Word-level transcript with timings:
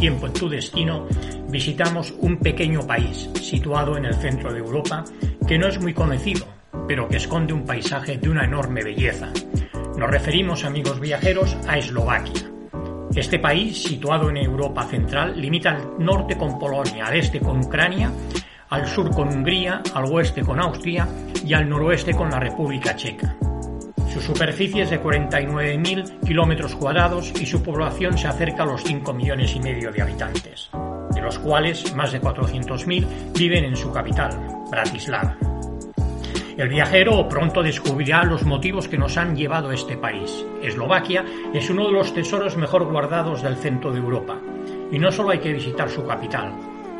Tiempo 0.00 0.26
en 0.26 0.32
tu 0.32 0.48
destino, 0.48 1.06
visitamos 1.50 2.14
un 2.20 2.38
pequeño 2.38 2.80
país 2.86 3.28
situado 3.34 3.98
en 3.98 4.06
el 4.06 4.14
centro 4.14 4.50
de 4.50 4.60
Europa 4.60 5.04
que 5.46 5.58
no 5.58 5.68
es 5.68 5.78
muy 5.78 5.92
conocido, 5.92 6.46
pero 6.88 7.06
que 7.06 7.18
esconde 7.18 7.52
un 7.52 7.66
paisaje 7.66 8.16
de 8.16 8.30
una 8.30 8.44
enorme 8.44 8.82
belleza. 8.82 9.30
Nos 9.98 10.10
referimos, 10.10 10.64
amigos 10.64 10.98
viajeros, 11.00 11.54
a 11.68 11.76
Eslovaquia. 11.76 12.50
Este 13.14 13.38
país, 13.38 13.82
situado 13.82 14.30
en 14.30 14.38
Europa 14.38 14.84
central, 14.84 15.38
limita 15.38 15.72
al 15.72 15.98
norte 15.98 16.38
con 16.38 16.58
Polonia, 16.58 17.04
al 17.06 17.16
este 17.16 17.38
con 17.38 17.58
Ucrania, 17.58 18.10
al 18.70 18.86
sur 18.86 19.10
con 19.10 19.28
Hungría, 19.28 19.82
al 19.94 20.06
oeste 20.06 20.40
con 20.40 20.60
Austria 20.60 21.06
y 21.44 21.52
al 21.52 21.68
noroeste 21.68 22.14
con 22.14 22.30
la 22.30 22.40
República 22.40 22.96
Checa. 22.96 23.36
Su 24.20 24.34
superficie 24.34 24.82
es 24.82 24.90
de 24.90 25.02
49.000 25.02 26.20
kilómetros 26.26 26.76
cuadrados 26.76 27.32
y 27.40 27.46
su 27.46 27.62
población 27.62 28.18
se 28.18 28.28
acerca 28.28 28.64
a 28.64 28.66
los 28.66 28.82
5 28.82 29.14
millones 29.14 29.56
y 29.56 29.60
medio 29.60 29.90
de 29.90 30.02
habitantes, 30.02 30.68
de 31.14 31.22
los 31.22 31.38
cuales 31.38 31.94
más 31.96 32.12
de 32.12 32.20
400.000 32.20 33.32
viven 33.32 33.64
en 33.64 33.74
su 33.74 33.90
capital, 33.90 34.30
Bratislava. 34.70 35.38
El 36.54 36.68
viajero 36.68 37.26
pronto 37.30 37.62
descubrirá 37.62 38.22
los 38.24 38.44
motivos 38.44 38.88
que 38.88 38.98
nos 38.98 39.16
han 39.16 39.34
llevado 39.34 39.70
a 39.70 39.74
este 39.74 39.96
país. 39.96 40.44
Eslovaquia 40.62 41.24
es 41.54 41.70
uno 41.70 41.86
de 41.86 41.92
los 41.92 42.12
tesoros 42.12 42.58
mejor 42.58 42.84
guardados 42.84 43.40
del 43.40 43.56
centro 43.56 43.90
de 43.90 44.00
Europa, 44.00 44.38
y 44.92 44.98
no 44.98 45.10
solo 45.10 45.30
hay 45.30 45.38
que 45.38 45.54
visitar 45.54 45.88
su 45.88 46.06
capital, 46.06 46.52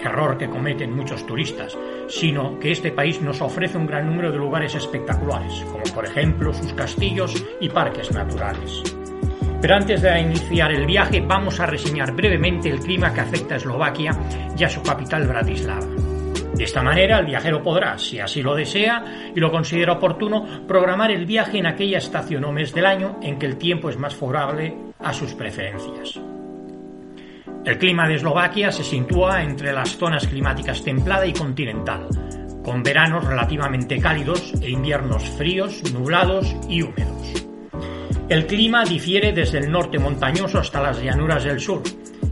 error 0.04 0.38
que 0.38 0.48
cometen 0.48 0.94
muchos 0.94 1.26
turistas, 1.26 1.76
sino 2.08 2.58
que 2.58 2.72
este 2.72 2.92
país 2.92 3.20
nos 3.20 3.40
ofrece 3.40 3.78
un 3.78 3.86
gran 3.86 4.06
número 4.06 4.32
de 4.32 4.38
lugares 4.38 4.74
espectaculares, 4.74 5.64
como 5.70 5.84
por 5.94 6.06
ejemplo 6.06 6.52
sus 6.52 6.72
castillos 6.72 7.44
y 7.60 7.68
parques 7.68 8.10
naturales. 8.12 8.82
Pero 9.60 9.74
antes 9.74 10.00
de 10.00 10.20
iniciar 10.20 10.72
el 10.72 10.86
viaje 10.86 11.20
vamos 11.20 11.60
a 11.60 11.66
reseñar 11.66 12.12
brevemente 12.12 12.70
el 12.70 12.80
clima 12.80 13.12
que 13.12 13.20
afecta 13.20 13.54
a 13.54 13.58
Eslovaquia 13.58 14.12
y 14.56 14.64
a 14.64 14.68
su 14.68 14.82
capital 14.82 15.26
Bratislava. 15.26 15.86
De 16.54 16.64
esta 16.64 16.82
manera 16.82 17.18
el 17.18 17.26
viajero 17.26 17.62
podrá, 17.62 17.98
si 17.98 18.18
así 18.18 18.42
lo 18.42 18.54
desea 18.54 19.32
y 19.34 19.40
lo 19.40 19.50
considera 19.50 19.92
oportuno, 19.92 20.66
programar 20.66 21.10
el 21.10 21.26
viaje 21.26 21.58
en 21.58 21.66
aquella 21.66 21.98
estación 21.98 22.44
o 22.44 22.52
mes 22.52 22.74
del 22.74 22.86
año 22.86 23.18
en 23.22 23.38
que 23.38 23.46
el 23.46 23.56
tiempo 23.56 23.88
es 23.88 23.96
más 23.96 24.14
favorable 24.14 24.76
a 24.98 25.12
sus 25.12 25.34
preferencias. 25.34 26.20
El 27.64 27.76
clima 27.76 28.08
de 28.08 28.14
Eslovaquia 28.14 28.72
se 28.72 28.82
sitúa 28.82 29.42
entre 29.42 29.72
las 29.72 29.98
zonas 29.98 30.26
climáticas 30.26 30.82
templada 30.82 31.26
y 31.26 31.34
continental, 31.34 32.08
con 32.64 32.82
veranos 32.82 33.26
relativamente 33.26 34.00
cálidos 34.00 34.54
e 34.62 34.70
inviernos 34.70 35.28
fríos, 35.36 35.82
nublados 35.92 36.56
y 36.70 36.80
húmedos. 36.80 37.44
El 38.30 38.46
clima 38.46 38.84
difiere 38.84 39.32
desde 39.32 39.58
el 39.58 39.70
norte 39.70 39.98
montañoso 39.98 40.58
hasta 40.58 40.80
las 40.80 41.02
llanuras 41.02 41.44
del 41.44 41.60
sur, 41.60 41.82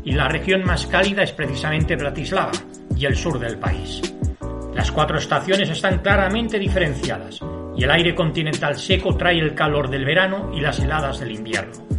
y 0.02 0.12
la 0.12 0.28
región 0.28 0.64
más 0.64 0.86
cálida 0.86 1.24
es 1.24 1.32
precisamente 1.32 1.96
Bratislava 1.96 2.52
y 2.96 3.04
el 3.04 3.14
sur 3.14 3.38
del 3.38 3.58
país. 3.58 4.00
Las 4.74 4.90
cuatro 4.90 5.18
estaciones 5.18 5.68
están 5.68 5.98
claramente 5.98 6.58
diferenciadas, 6.58 7.40
y 7.76 7.84
el 7.84 7.90
aire 7.90 8.14
continental 8.14 8.78
seco 8.78 9.14
trae 9.14 9.38
el 9.38 9.54
calor 9.54 9.90
del 9.90 10.06
verano 10.06 10.50
y 10.54 10.60
las 10.60 10.80
heladas 10.80 11.20
del 11.20 11.32
invierno 11.32 11.97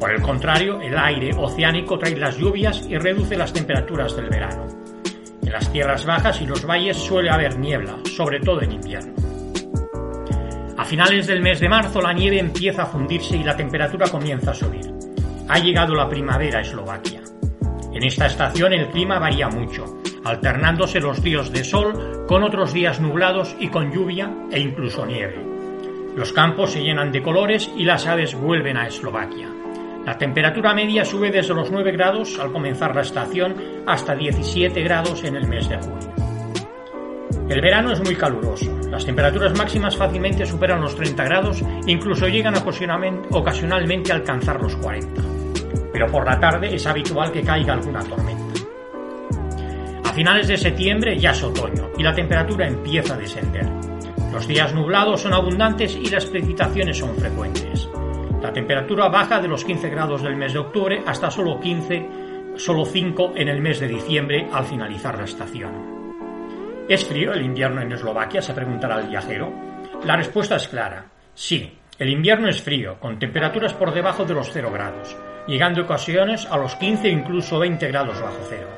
por 0.00 0.10
el 0.10 0.22
contrario, 0.22 0.80
el 0.80 0.98
aire 0.98 1.30
oceánico 1.36 1.98
trae 1.98 2.16
las 2.16 2.38
lluvias 2.38 2.86
y 2.88 2.96
reduce 2.96 3.36
las 3.36 3.52
temperaturas 3.52 4.16
del 4.16 4.30
verano. 4.30 4.66
En 5.42 5.52
las 5.52 5.70
tierras 5.70 6.06
bajas 6.06 6.40
y 6.40 6.46
los 6.46 6.64
valles 6.64 6.96
suele 6.96 7.28
haber 7.28 7.58
niebla, 7.58 7.98
sobre 8.16 8.40
todo 8.40 8.62
en 8.62 8.72
invierno. 8.72 9.12
A 10.78 10.84
finales 10.86 11.26
del 11.26 11.42
mes 11.42 11.60
de 11.60 11.68
marzo 11.68 12.00
la 12.00 12.14
nieve 12.14 12.38
empieza 12.38 12.84
a 12.84 12.86
fundirse 12.86 13.36
y 13.36 13.44
la 13.44 13.54
temperatura 13.54 14.08
comienza 14.08 14.52
a 14.52 14.54
subir. 14.54 14.90
Ha 15.48 15.58
llegado 15.58 15.94
la 15.94 16.08
primavera 16.08 16.60
a 16.60 16.62
Eslovaquia. 16.62 17.20
En 17.92 18.02
esta 18.02 18.24
estación 18.24 18.72
el 18.72 18.88
clima 18.88 19.18
varía 19.18 19.48
mucho, 19.48 20.00
alternándose 20.24 21.00
los 21.00 21.22
días 21.22 21.52
de 21.52 21.62
sol 21.62 22.24
con 22.26 22.42
otros 22.42 22.72
días 22.72 23.00
nublados 23.00 23.54
y 23.60 23.68
con 23.68 23.92
lluvia 23.92 24.32
e 24.50 24.60
incluso 24.60 25.04
nieve. 25.04 25.44
Los 26.16 26.32
campos 26.32 26.72
se 26.72 26.82
llenan 26.82 27.12
de 27.12 27.22
colores 27.22 27.70
y 27.76 27.84
las 27.84 28.06
aves 28.06 28.34
vuelven 28.34 28.78
a 28.78 28.86
Eslovaquia. 28.86 29.59
La 30.04 30.16
temperatura 30.16 30.74
media 30.74 31.04
sube 31.04 31.30
desde 31.30 31.54
los 31.54 31.70
9 31.70 31.92
grados 31.92 32.38
al 32.38 32.52
comenzar 32.52 32.94
la 32.94 33.02
estación 33.02 33.54
hasta 33.86 34.14
17 34.14 34.82
grados 34.82 35.22
en 35.24 35.36
el 35.36 35.46
mes 35.46 35.68
de 35.68 35.76
julio. 35.76 36.10
El 37.50 37.60
verano 37.60 37.92
es 37.92 38.00
muy 38.02 38.14
caluroso. 38.14 38.70
Las 38.90 39.04
temperaturas 39.04 39.56
máximas 39.58 39.96
fácilmente 39.96 40.46
superan 40.46 40.80
los 40.80 40.94
30 40.94 41.24
grados, 41.24 41.62
incluso 41.86 42.28
llegan 42.28 42.54
ocasionalmente 42.56 44.12
a 44.12 44.14
alcanzar 44.14 44.62
los 44.62 44.76
40. 44.76 45.22
Pero 45.92 46.06
por 46.06 46.24
la 46.24 46.38
tarde 46.38 46.74
es 46.74 46.86
habitual 46.86 47.30
que 47.32 47.42
caiga 47.42 47.74
alguna 47.74 48.04
tormenta. 48.04 48.60
A 50.04 50.12
finales 50.12 50.48
de 50.48 50.56
septiembre 50.56 51.18
ya 51.18 51.32
es 51.32 51.42
otoño 51.42 51.90
y 51.98 52.02
la 52.02 52.14
temperatura 52.14 52.66
empieza 52.66 53.14
a 53.14 53.18
descender. 53.18 53.68
Los 54.32 54.46
días 54.46 54.72
nublados 54.72 55.20
son 55.20 55.34
abundantes 55.34 55.94
y 55.96 56.08
las 56.08 56.24
precipitaciones 56.26 56.98
son 56.98 57.14
frecuentes. 57.16 57.88
La 58.42 58.52
temperatura 58.52 59.08
baja 59.08 59.38
de 59.38 59.48
los 59.48 59.64
15 59.64 59.90
grados 59.90 60.22
del 60.22 60.36
mes 60.36 60.54
de 60.54 60.60
octubre 60.60 61.02
hasta 61.06 61.30
solo 61.30 61.60
15, 61.60 62.08
solo 62.56 62.86
5 62.86 63.32
en 63.36 63.48
el 63.48 63.60
mes 63.60 63.80
de 63.80 63.88
diciembre 63.88 64.48
al 64.50 64.64
finalizar 64.64 65.18
la 65.18 65.24
estación. 65.24 66.00
¿Es 66.88 67.04
frío 67.04 67.32
el 67.34 67.42
invierno 67.42 67.82
en 67.82 67.92
Eslovaquia? 67.92 68.40
se 68.40 68.54
preguntará 68.54 68.98
el 68.98 69.08
viajero. 69.08 69.52
La 70.04 70.16
respuesta 70.16 70.56
es 70.56 70.68
clara. 70.68 71.04
Sí, 71.34 71.78
el 71.98 72.08
invierno 72.08 72.48
es 72.48 72.62
frío, 72.62 72.98
con 72.98 73.18
temperaturas 73.18 73.74
por 73.74 73.92
debajo 73.92 74.24
de 74.24 74.34
los 74.34 74.50
0 74.50 74.70
grados, 74.72 75.14
llegando 75.46 75.82
ocasiones 75.82 76.46
a 76.46 76.56
los 76.56 76.74
15 76.76 77.08
e 77.08 77.12
incluso 77.12 77.58
20 77.58 77.86
grados 77.88 78.20
bajo 78.22 78.40
cero. 78.48 78.68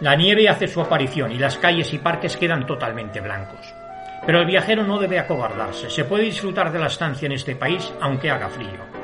La 0.00 0.16
nieve 0.16 0.48
hace 0.48 0.68
su 0.68 0.80
aparición 0.80 1.32
y 1.32 1.38
las 1.38 1.58
calles 1.58 1.92
y 1.92 1.98
parques 1.98 2.36
quedan 2.36 2.66
totalmente 2.66 3.20
blancos. 3.20 3.74
Pero 4.24 4.40
el 4.40 4.46
viajero 4.46 4.84
no 4.84 4.98
debe 4.98 5.18
acobardarse. 5.18 5.90
Se 5.90 6.04
puede 6.04 6.24
disfrutar 6.24 6.72
de 6.72 6.78
la 6.78 6.86
estancia 6.86 7.26
en 7.26 7.32
este 7.32 7.56
país 7.56 7.92
aunque 8.00 8.30
haga 8.30 8.48
frío. 8.48 8.96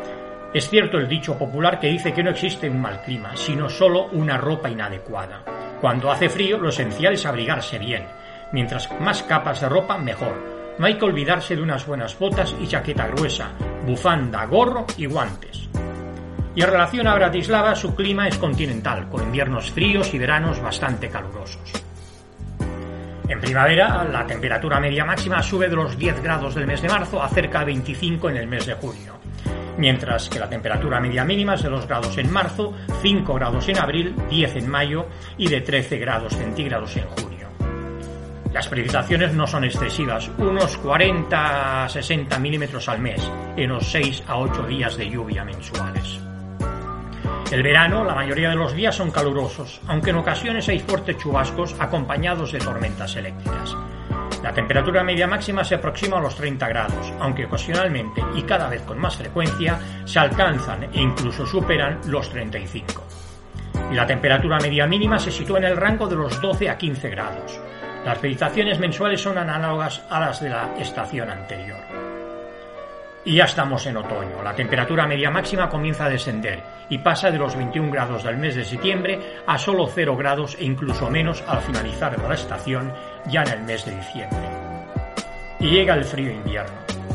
Es 0.55 0.69
cierto 0.69 0.99
el 0.99 1.09
dicho 1.09 1.39
popular 1.39 1.81
que 1.81 1.89
dice 1.89 2.13
que 2.13 2.23
no 2.23 2.31
existe 2.31 2.69
un 2.69 2.81
mal 2.81 3.03
clima, 3.03 3.37
sino 3.37 3.71
solo 3.71 4.07
una 4.13 4.37
ropa 4.37 4.69
inadecuada. 4.69 5.43
Cuando 5.81 6.11
hace 6.11 6.29
frío, 6.29 6.59
lo 6.59 6.69
esencial 6.69 7.15
es 7.15 7.25
abrigarse 7.25 7.79
bien. 7.79 8.07
Mientras 8.53 8.89
más 9.01 9.23
capas 9.23 9.61
de 9.63 9.69
ropa, 9.69 9.97
mejor. 9.97 10.35
No 10.79 10.87
hay 10.87 10.95
que 10.95 11.05
olvidarse 11.05 11.57
de 11.57 11.63
unas 11.63 11.87
buenas 11.87 12.19
botas 12.19 12.55
y 12.61 12.67
chaqueta 12.67 13.09
gruesa, 13.09 13.51
bufanda, 13.87 14.45
gorro 14.45 14.87
y 14.97 15.07
guantes. 15.07 15.69
Y 16.55 16.63
en 16.63 16.71
relación 16.71 17.07
a 17.07 17.15
Bratislava, 17.15 17.75
su 17.75 17.95
clima 17.95 18.29
es 18.29 18.37
continental, 18.37 19.09
con 19.09 19.23
inviernos 19.23 19.71
fríos 19.71 20.13
y 20.13 20.19
veranos 20.19 20.61
bastante 20.61 21.09
calurosos. 21.09 21.73
En 23.33 23.41
primavera, 23.41 24.05
la 24.05 24.27
temperatura 24.27 24.79
media 24.79 25.07
máxima 25.07 25.43
sube 25.43 25.67
de 25.67 25.75
los 25.75 25.97
10 25.97 26.23
grados 26.23 26.55
del 26.55 26.67
mes 26.67 26.83
de 26.83 26.89
marzo 26.91 27.23
a 27.23 27.31
cerca 27.31 27.61
de 27.61 27.65
25 27.65 28.29
en 28.29 28.37
el 28.37 28.47
mes 28.47 28.67
de 28.67 28.75
junio, 28.75 29.15
mientras 29.79 30.29
que 30.29 30.39
la 30.39 30.51
temperatura 30.51 31.01
media 31.01 31.25
mínima 31.25 31.55
es 31.55 31.63
de 31.63 31.71
2 31.71 31.87
grados 31.87 32.19
en 32.19 32.31
marzo, 32.31 32.75
5 33.01 33.33
grados 33.33 33.67
en 33.71 33.79
abril, 33.79 34.15
10 34.29 34.57
en 34.57 34.69
mayo 34.69 35.07
y 35.39 35.49
de 35.49 35.63
13 35.63 35.97
grados 35.97 36.37
centígrados 36.37 36.95
en 36.99 37.07
junio. 37.07 37.49
Las 38.53 38.69
precipitaciones 38.69 39.33
no 39.33 39.47
son 39.47 39.65
excesivas, 39.65 40.31
unos 40.37 40.79
40-60 40.83 42.39
milímetros 42.39 42.87
al 42.91 42.99
mes, 42.99 43.27
en 43.57 43.71
los 43.71 43.87
6 43.87 44.25
a 44.29 44.37
8 44.37 44.67
días 44.67 44.99
de 44.99 45.09
lluvia 45.09 45.43
mensuales. 45.43 46.21
El 47.53 47.63
verano, 47.63 48.03
la 48.03 48.15
mayoría 48.15 48.49
de 48.49 48.57
los 48.57 48.73
días 48.73 48.95
son 48.97 49.11
calurosos, 49.11 49.83
aunque 49.87 50.09
en 50.09 50.17
ocasiones 50.17 50.71
hay 50.71 50.79
fuertes 50.79 51.19
chubascos 51.19 51.77
acompañados 51.79 52.51
de 52.51 52.59
tormentas 52.59 53.15
eléctricas. 53.15 53.77
La 54.43 54.55
temperatura 54.55 55.05
media 55.05 55.27
máxima 55.27 55.63
se 55.63 55.75
aproxima 55.75 56.17
a 56.17 56.23
los 56.23 56.35
30 56.35 56.67
grados, 56.69 57.13
aunque 57.21 57.45
ocasionalmente 57.45 58.23
y 58.35 58.45
cada 58.45 58.71
vez 58.71 58.81
con 58.81 58.99
más 58.99 59.17
frecuencia 59.17 59.79
se 60.07 60.19
alcanzan 60.19 60.85
e 60.85 61.03
incluso 61.03 61.45
superan 61.45 62.01
los 62.07 62.31
35. 62.31 63.05
Y 63.91 63.97
la 63.97 64.07
temperatura 64.07 64.59
media 64.59 64.87
mínima 64.87 65.19
se 65.19 65.31
sitúa 65.31 65.59
en 65.59 65.65
el 65.65 65.77
rango 65.77 66.09
de 66.09 66.17
los 66.17 66.41
12 66.41 66.71
a 66.71 66.79
15 66.79 67.11
grados. 67.11 67.61
Las 68.07 68.17
precipitaciones 68.17 68.79
mensuales 68.79 69.21
son 69.21 69.37
análogas 69.37 70.03
a 70.09 70.21
las 70.21 70.41
de 70.41 70.49
la 70.49 70.75
estación 70.79 71.29
anterior. 71.29 72.12
Y 73.25 73.37
ya 73.37 73.45
estamos 73.45 73.87
en 73.87 73.97
otoño. 73.97 74.43
La 74.43 74.55
temperatura 74.55 75.07
media 75.07 75.31
máxima 75.31 75.69
comienza 75.69 76.07
a 76.07 76.09
descender 76.09 76.61
y 76.89 76.99
pasa 76.99 77.31
de 77.31 77.39
los 77.39 77.57
21 77.57 77.93
grados 77.93 78.25
del 78.25 78.37
mes 78.37 78.57
de 78.57 78.65
septiembre 78.65 79.19
a 79.47 79.59
solo 79.59 79.87
0 79.87 80.17
grados 80.17 80.57
e 80.59 80.65
incluso 80.65 81.09
menos 81.09 81.43
al 81.47 81.61
finalizar 81.61 82.19
la 82.19 82.35
estación 82.35 82.93
ya 83.27 83.43
en 83.43 83.49
el 83.49 83.63
mes 83.63 83.85
de 83.85 83.95
diciembre. 83.95 84.49
Y 85.61 85.71
llega 85.71 85.95
el 85.95 86.05
frío 86.05 86.33
invierno. 86.33 86.75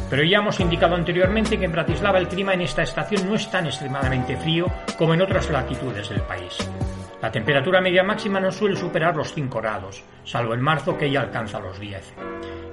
Pero 0.10 0.24
ya 0.24 0.38
hemos 0.38 0.60
indicado 0.62 0.96
anteriormente 0.96 1.60
que 1.60 1.66
en 1.66 1.74
Bratislava 1.74 2.20
el 2.20 2.30
clima 2.30 2.54
en 2.54 2.62
esta 2.62 2.84
estación 2.84 3.28
no 3.28 3.36
es 3.36 3.52
tan 3.52 3.66
extremadamente 3.66 4.38
frío 4.38 4.68
como 4.98 5.14
en 5.14 5.22
otras 5.22 5.50
latitudes 5.50 6.08
del 6.08 6.22
país. 6.22 6.58
La 7.22 7.32
temperatura 7.32 7.82
media 7.82 8.04
máxima 8.04 8.40
no 8.40 8.52
suele 8.52 8.78
superar 8.78 9.18
los 9.18 9.34
5 9.34 9.60
grados, 9.60 10.04
salvo 10.24 10.54
en 10.54 10.62
marzo 10.62 10.98
que 10.98 11.12
ya 11.12 11.20
alcanza 11.20 11.60
los 11.60 11.78
10, 11.78 12.14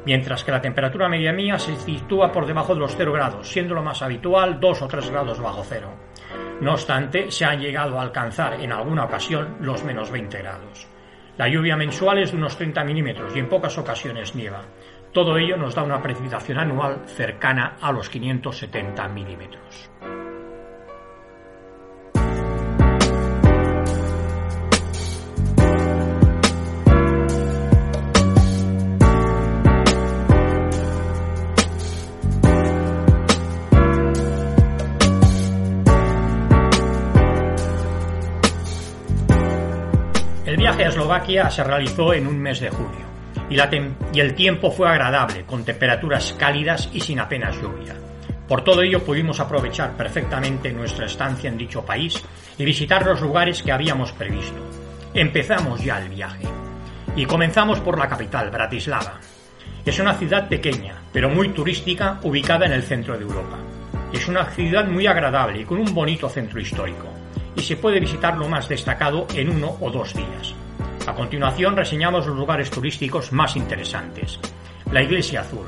mientras 0.05 0.45
que 0.45 0.53
la 0.53 0.61
temperatura 0.61 1.09
media 1.09 1.33
mía 1.33 1.59
se 1.59 1.77
sitúa 1.77 2.33
por 2.33 2.47
debajo 2.47 2.75
de 2.75 2.81
los 2.81 2.95
0 2.97 3.13
grados, 3.13 3.49
siendo 3.49 3.75
lo 3.75 3.83
más 3.83 4.03
habitual 4.03 4.61
2 4.61 4.83
o 4.83 4.89
3 4.89 5.11
grados 5.11 5.41
bajo 5.41 5.65
cero. 5.65 5.91
No 6.61 6.73
obstante, 6.73 7.31
se 7.31 7.45
han 7.45 7.61
llegado 7.61 7.99
a 7.99 8.03
alcanzar 8.03 8.61
en 8.61 8.73
alguna 8.73 9.05
ocasión 9.05 9.57
los 9.61 9.83
menos 9.85 10.11
20 10.11 10.39
grados. 10.39 10.87
La 11.37 11.49
lluvia 11.49 11.77
mensual 11.77 12.19
es 12.19 12.31
de 12.31 12.37
unos 12.37 12.57
30 12.57 12.85
milímetros 12.85 13.35
y 13.35 13.41
en 13.41 13.49
pocas 13.49 13.77
ocasiones 13.77 14.35
nieva. 14.35 14.63
Todo 15.13 15.37
ello 15.37 15.57
nos 15.57 15.75
da 15.75 15.83
una 15.83 16.01
precipitación 16.01 16.59
anual 16.59 17.03
cercana 17.07 17.77
a 17.81 17.91
los 17.93 18.09
570 18.09 19.09
milímetros. 19.09 19.91
Viaje 40.75 40.87
a 40.87 40.89
Eslovaquia 40.89 41.51
se 41.51 41.63
realizó 41.63 42.13
en 42.13 42.27
un 42.27 42.41
mes 42.41 42.59
de 42.59 42.69
julio 42.69 43.07
y, 43.49 43.57
y 44.13 44.21
el 44.21 44.35
tiempo 44.35 44.73
fue 44.73 44.89
agradable, 44.89 45.45
con 45.45 45.65
temperaturas 45.65 46.35
cálidas 46.37 46.89
y 46.93 46.99
sin 46.99 47.21
apenas 47.21 47.55
lluvia. 47.63 47.95
Por 48.49 48.65
todo 48.65 48.83
ello 48.83 49.05
pudimos 49.05 49.39
aprovechar 49.39 49.93
perfectamente 49.93 50.73
nuestra 50.73 51.07
estancia 51.07 51.49
en 51.49 51.59
dicho 51.59 51.87
país 51.87 52.21
y 52.59 52.65
visitar 52.65 53.07
los 53.07 53.21
lugares 53.21 53.63
que 53.63 53.71
habíamos 53.71 54.11
previsto. 54.13 54.59
Empezamos 55.15 55.81
ya 55.85 56.01
el 56.01 56.09
viaje 56.09 56.49
y 57.15 57.25
comenzamos 57.25 57.79
por 57.79 57.97
la 57.97 58.09
capital, 58.09 58.51
Bratislava. 58.51 59.21
Es 59.87 60.01
una 60.01 60.15
ciudad 60.15 60.49
pequeña, 60.49 60.97
pero 61.13 61.31
muy 61.31 61.51
turística, 61.51 62.19
ubicada 62.25 62.67
en 62.67 62.73
el 62.73 62.83
centro 62.83 63.17
de 63.17 63.23
Europa. 63.23 63.59
Es 64.13 64.27
una 64.27 64.47
ciudad 64.47 64.87
muy 64.87 65.07
agradable 65.07 65.61
y 65.61 65.65
con 65.65 65.79
un 65.79 65.95
bonito 65.95 66.29
centro 66.29 66.61
histórico 66.61 67.07
y 67.55 67.61
se 67.63 67.77
puede 67.77 68.01
visitar 68.01 68.37
lo 68.37 68.49
más 68.49 68.69
destacado 68.69 69.29
en 69.35 69.51
uno 69.51 69.77
o 69.81 69.89
dos 69.89 70.13
días. 70.15 70.55
A 71.07 71.13
continuación 71.13 71.77
reseñamos 71.77 72.27
los 72.27 72.35
lugares 72.35 72.71
turísticos 72.71 73.31
más 73.31 73.57
interesantes. 73.57 74.41
La 74.91 75.03
Iglesia 75.03 75.43
Azul. 75.43 75.67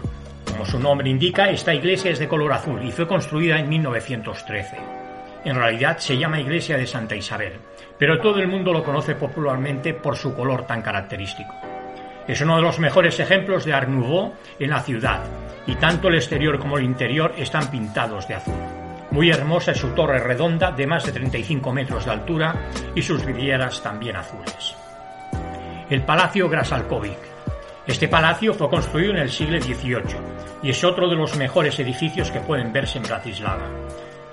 Como 0.50 0.64
su 0.64 0.78
nombre 0.80 1.10
indica, 1.10 1.50
esta 1.50 1.74
iglesia 1.74 2.10
es 2.10 2.18
de 2.18 2.26
color 2.26 2.54
azul 2.54 2.82
y 2.82 2.90
fue 2.90 3.06
construida 3.06 3.58
en 3.58 3.68
1913. 3.68 4.78
En 5.44 5.54
realidad 5.54 5.98
se 5.98 6.16
llama 6.16 6.40
Iglesia 6.40 6.78
de 6.78 6.86
Santa 6.86 7.14
Isabel, 7.14 7.52
pero 7.98 8.18
todo 8.18 8.38
el 8.38 8.48
mundo 8.48 8.72
lo 8.72 8.82
conoce 8.82 9.14
popularmente 9.14 9.92
por 9.92 10.16
su 10.16 10.34
color 10.34 10.66
tan 10.66 10.80
característico. 10.80 11.54
Es 12.26 12.40
uno 12.40 12.56
de 12.56 12.62
los 12.62 12.78
mejores 12.78 13.20
ejemplos 13.20 13.66
de 13.66 13.74
Art 13.74 13.88
Nouveau 13.88 14.32
en 14.58 14.70
la 14.70 14.80
ciudad, 14.80 15.22
y 15.66 15.74
tanto 15.74 16.08
el 16.08 16.14
exterior 16.14 16.58
como 16.58 16.78
el 16.78 16.84
interior 16.84 17.34
están 17.36 17.70
pintados 17.70 18.26
de 18.26 18.34
azul. 18.36 18.54
Muy 19.10 19.30
hermosa 19.30 19.72
es 19.72 19.78
su 19.78 19.88
torre 19.88 20.18
redonda 20.18 20.72
de 20.72 20.86
más 20.86 21.04
de 21.04 21.12
35 21.12 21.72
metros 21.72 22.06
de 22.06 22.12
altura 22.12 22.54
y 22.94 23.02
sus 23.02 23.24
vidrieras 23.24 23.82
también 23.82 24.16
azules. 24.16 24.85
El 25.88 26.02
Palacio 26.02 26.48
Grasalkovic. 26.48 27.18
Este 27.86 28.08
palacio 28.08 28.52
fue 28.52 28.68
construido 28.68 29.12
en 29.12 29.18
el 29.18 29.30
siglo 29.30 29.60
XVIII 29.60 30.16
y 30.64 30.70
es 30.70 30.82
otro 30.82 31.08
de 31.08 31.14
los 31.14 31.36
mejores 31.36 31.78
edificios 31.78 32.32
que 32.32 32.40
pueden 32.40 32.72
verse 32.72 32.98
en 32.98 33.04
Bratislava. 33.04 33.68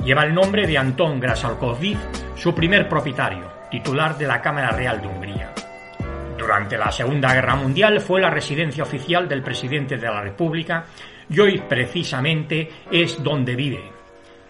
Lleva 0.03 0.23
el 0.23 0.33
nombre 0.33 0.65
de 0.65 0.79
Antón 0.79 1.19
Grasalkovic, 1.19 1.97
su 2.35 2.55
primer 2.55 2.89
propietario, 2.89 3.51
titular 3.69 4.17
de 4.17 4.25
la 4.25 4.41
Cámara 4.41 4.71
Real 4.71 5.00
de 5.00 5.07
Hungría. 5.07 5.53
Durante 6.38 6.75
la 6.75 6.91
Segunda 6.91 7.31
Guerra 7.31 7.56
Mundial 7.56 8.01
fue 8.01 8.19
la 8.19 8.31
residencia 8.31 8.83
oficial 8.83 9.29
del 9.29 9.44
presidente 9.44 9.97
de 9.97 10.07
la 10.07 10.21
República 10.21 10.85
y 11.29 11.39
hoy 11.39 11.61
precisamente 11.69 12.67
es 12.91 13.23
donde 13.23 13.56
vive, 13.56 13.94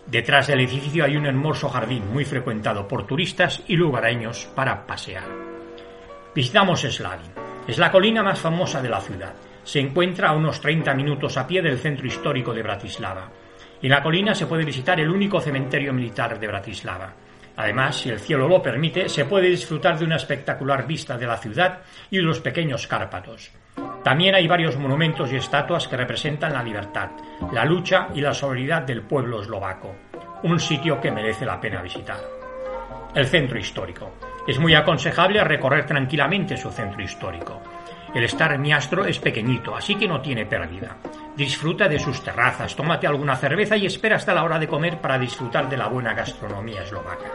Detrás 0.05 0.47
del 0.47 0.59
edificio 0.59 1.05
hay 1.05 1.15
un 1.15 1.25
hermoso 1.25 1.69
jardín 1.69 2.11
muy 2.11 2.25
frecuentado 2.25 2.87
por 2.87 3.07
turistas 3.07 3.63
y 3.67 3.77
lugareños 3.77 4.45
para 4.53 4.85
pasear. 4.85 5.52
Visitamos 6.35 6.81
Slavin. 6.81 7.31
Es 7.67 7.77
la 7.77 7.91
colina 7.91 8.23
más 8.23 8.39
famosa 8.39 8.81
de 8.81 8.89
la 8.89 8.99
ciudad. 8.99 9.33
Se 9.63 9.79
encuentra 9.79 10.29
a 10.29 10.35
unos 10.35 10.59
30 10.59 10.91
minutos 10.95 11.37
a 11.37 11.45
pie 11.45 11.61
del 11.61 11.77
centro 11.77 12.07
histórico 12.07 12.53
de 12.55 12.63
Bratislava. 12.63 13.29
En 13.79 13.89
la 13.91 14.01
colina 14.01 14.33
se 14.33 14.47
puede 14.47 14.65
visitar 14.65 14.99
el 14.99 15.11
único 15.11 15.39
cementerio 15.39 15.93
militar 15.93 16.39
de 16.39 16.47
Bratislava. 16.47 17.13
Además, 17.55 17.97
si 17.97 18.09
el 18.09 18.19
cielo 18.19 18.47
lo 18.47 18.63
permite, 18.63 19.09
se 19.09 19.25
puede 19.25 19.47
disfrutar 19.47 19.99
de 19.99 20.05
una 20.05 20.15
espectacular 20.15 20.87
vista 20.87 21.19
de 21.19 21.27
la 21.27 21.37
ciudad 21.37 21.81
y 22.09 22.17
de 22.17 22.23
los 22.23 22.39
pequeños 22.39 22.87
Cárpatos. 22.87 23.51
También 24.03 24.33
hay 24.33 24.47
varios 24.47 24.75
monumentos 24.75 25.31
y 25.31 25.35
estatuas 25.35 25.87
que 25.87 25.97
representan 25.97 26.53
la 26.53 26.63
libertad, 26.63 27.11
la 27.51 27.63
lucha 27.63 28.07
y 28.15 28.21
la 28.21 28.33
solidaridad 28.33 28.81
del 28.81 29.03
pueblo 29.03 29.41
eslovaco, 29.41 29.95
un 30.41 30.59
sitio 30.59 30.99
que 30.99 31.11
merece 31.11 31.45
la 31.45 31.61
pena 31.61 31.83
visitar. 31.83 32.19
El 33.13 33.27
centro 33.27 33.59
histórico. 33.59 34.32
Es 34.47 34.59
muy 34.59 34.75
aconsejable 34.75 35.43
recorrer 35.43 35.85
tranquilamente 35.85 36.57
su 36.57 36.69
centro 36.71 37.01
histórico. 37.01 37.61
El 38.13 38.25
Star 38.25 38.57
Miastro 38.59 39.05
es 39.05 39.19
pequeñito, 39.19 39.75
así 39.75 39.95
que 39.95 40.07
no 40.07 40.21
tiene 40.21 40.45
pérdida. 40.45 40.97
Disfruta 41.35 41.87
de 41.87 41.97
sus 41.97 42.21
terrazas, 42.21 42.75
tómate 42.75 43.07
alguna 43.07 43.35
cerveza 43.35 43.75
y 43.75 43.85
espera 43.85 44.17
hasta 44.17 44.33
la 44.33 44.43
hora 44.43 44.59
de 44.59 44.67
comer 44.67 44.99
para 44.99 45.17
disfrutar 45.17 45.69
de 45.69 45.77
la 45.77 45.87
buena 45.87 46.13
gastronomía 46.13 46.83
eslovaca 46.83 47.31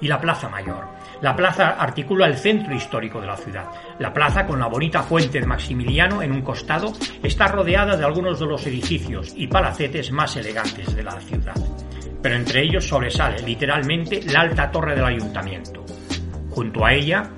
y 0.00 0.08
la 0.08 0.20
Plaza 0.20 0.48
Mayor. 0.48 0.84
La 1.22 1.34
plaza 1.34 1.76
articula 1.78 2.26
el 2.26 2.36
centro 2.36 2.74
histórico 2.74 3.20
de 3.20 3.26
la 3.26 3.36
ciudad. 3.36 3.66
La 3.98 4.12
plaza, 4.12 4.46
con 4.46 4.58
la 4.58 4.66
bonita 4.66 5.02
fuente 5.02 5.40
de 5.40 5.46
Maximiliano 5.46 6.22
en 6.22 6.32
un 6.32 6.42
costado, 6.42 6.92
está 7.22 7.48
rodeada 7.48 7.96
de 7.96 8.04
algunos 8.04 8.38
de 8.38 8.46
los 8.46 8.66
edificios 8.66 9.32
y 9.34 9.46
palacetes 9.46 10.12
más 10.12 10.36
elegantes 10.36 10.94
de 10.94 11.02
la 11.02 11.18
ciudad. 11.20 11.54
Pero 12.26 12.38
entre 12.38 12.62
ellos 12.64 12.84
sobresale 12.84 13.40
literalmente 13.44 14.20
la 14.26 14.40
alta 14.40 14.68
torre 14.68 14.96
del 14.96 15.04
ayuntamiento. 15.04 15.86
Junto 16.50 16.84
a 16.84 16.92
ella, 16.92 17.30